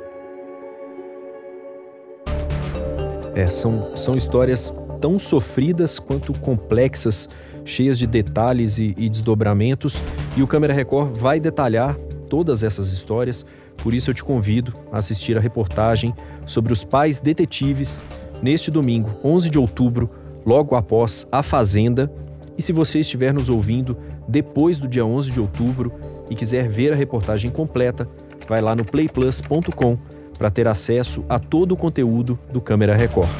É, 3.34 3.46
são, 3.46 3.96
são 3.96 4.14
histórias 4.14 4.70
tão 5.00 5.18
sofridas 5.18 5.98
quanto 5.98 6.38
complexas, 6.38 7.26
cheias 7.64 7.98
de 7.98 8.06
detalhes 8.06 8.76
e, 8.76 8.94
e 8.98 9.08
desdobramentos, 9.08 9.96
e 10.36 10.42
o 10.42 10.46
Câmera 10.46 10.74
Record 10.74 11.16
vai 11.16 11.40
detalhar 11.40 11.96
todas 12.28 12.62
essas 12.62 12.92
histórias, 12.92 13.46
por 13.78 13.94
isso 13.94 14.10
eu 14.10 14.14
te 14.14 14.22
convido 14.22 14.74
a 14.92 14.98
assistir 14.98 15.38
a 15.38 15.40
reportagem 15.40 16.14
sobre 16.46 16.70
os 16.70 16.84
pais 16.84 17.18
detetives 17.18 18.02
neste 18.42 18.70
domingo, 18.70 19.08
11 19.24 19.48
de 19.48 19.58
outubro, 19.58 20.10
logo 20.44 20.76
após 20.76 21.26
A 21.32 21.42
Fazenda. 21.42 22.12
E 22.56 22.62
se 22.62 22.72
você 22.72 23.00
estiver 23.00 23.32
nos 23.32 23.48
ouvindo 23.48 23.96
depois 24.28 24.78
do 24.78 24.88
dia 24.88 25.04
11 25.04 25.30
de 25.30 25.40
outubro 25.40 25.92
e 26.30 26.34
quiser 26.34 26.68
ver 26.68 26.92
a 26.92 26.96
reportagem 26.96 27.50
completa, 27.50 28.08
vai 28.48 28.60
lá 28.60 28.74
no 28.74 28.84
playplus.com 28.84 29.98
para 30.38 30.50
ter 30.50 30.66
acesso 30.66 31.24
a 31.28 31.38
todo 31.38 31.72
o 31.72 31.76
conteúdo 31.76 32.38
do 32.52 32.60
Câmera 32.60 32.96
Record. 32.96 33.30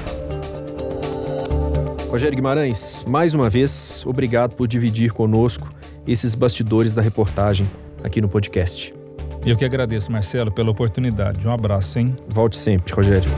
Rogério 2.09 2.37
Guimarães, 2.37 3.05
mais 3.09 3.33
uma 3.33 3.48
vez, 3.48 4.05
obrigado 4.07 4.55
por 4.55 4.68
dividir 4.68 5.12
conosco 5.12 5.72
esses 6.07 6.35
bastidores 6.35 6.92
da 6.92 7.01
reportagem 7.01 7.68
aqui 8.05 8.20
no 8.20 8.29
podcast. 8.29 8.92
Eu 9.44 9.57
que 9.57 9.64
agradeço, 9.64 10.12
Marcelo, 10.12 10.53
pela 10.53 10.70
oportunidade. 10.70 11.46
Um 11.48 11.51
abraço, 11.51 11.98
hein? 11.98 12.14
Volte 12.29 12.57
sempre, 12.57 12.92
Rogério. 12.94 13.31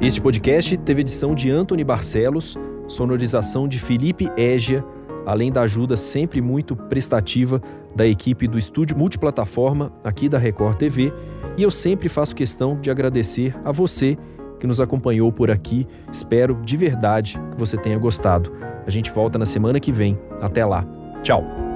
Este 0.00 0.20
podcast 0.20 0.76
teve 0.78 1.02
edição 1.02 1.34
de 1.34 1.50
Anthony 1.50 1.84
Barcelos, 1.84 2.56
sonorização 2.90 3.68
de 3.68 3.78
Felipe 3.78 4.28
Égia, 4.36 4.84
além 5.24 5.52
da 5.52 5.62
ajuda 5.62 5.96
sempre 5.96 6.42
muito 6.42 6.74
prestativa 6.74 7.62
da 7.94 8.06
equipe 8.06 8.48
do 8.48 8.58
estúdio 8.58 8.96
multiplataforma 8.96 9.92
aqui 10.02 10.28
da 10.28 10.38
Record 10.38 10.76
TV. 10.76 11.12
E 11.56 11.62
eu 11.62 11.70
sempre 11.70 12.08
faço 12.08 12.34
questão 12.34 12.78
de 12.80 12.90
agradecer 12.90 13.54
a 13.64 13.70
você 13.70 14.18
que 14.58 14.66
nos 14.66 14.80
acompanhou 14.80 15.32
por 15.32 15.50
aqui. 15.50 15.86
Espero 16.12 16.54
de 16.62 16.76
verdade 16.76 17.40
que 17.52 17.58
você 17.58 17.76
tenha 17.76 17.98
gostado. 17.98 18.52
A 18.86 18.90
gente 18.90 19.10
volta 19.10 19.38
na 19.38 19.46
semana 19.46 19.78
que 19.78 19.92
vem. 19.92 20.18
Até 20.40 20.64
lá. 20.64 20.84
Tchau. 21.22 21.69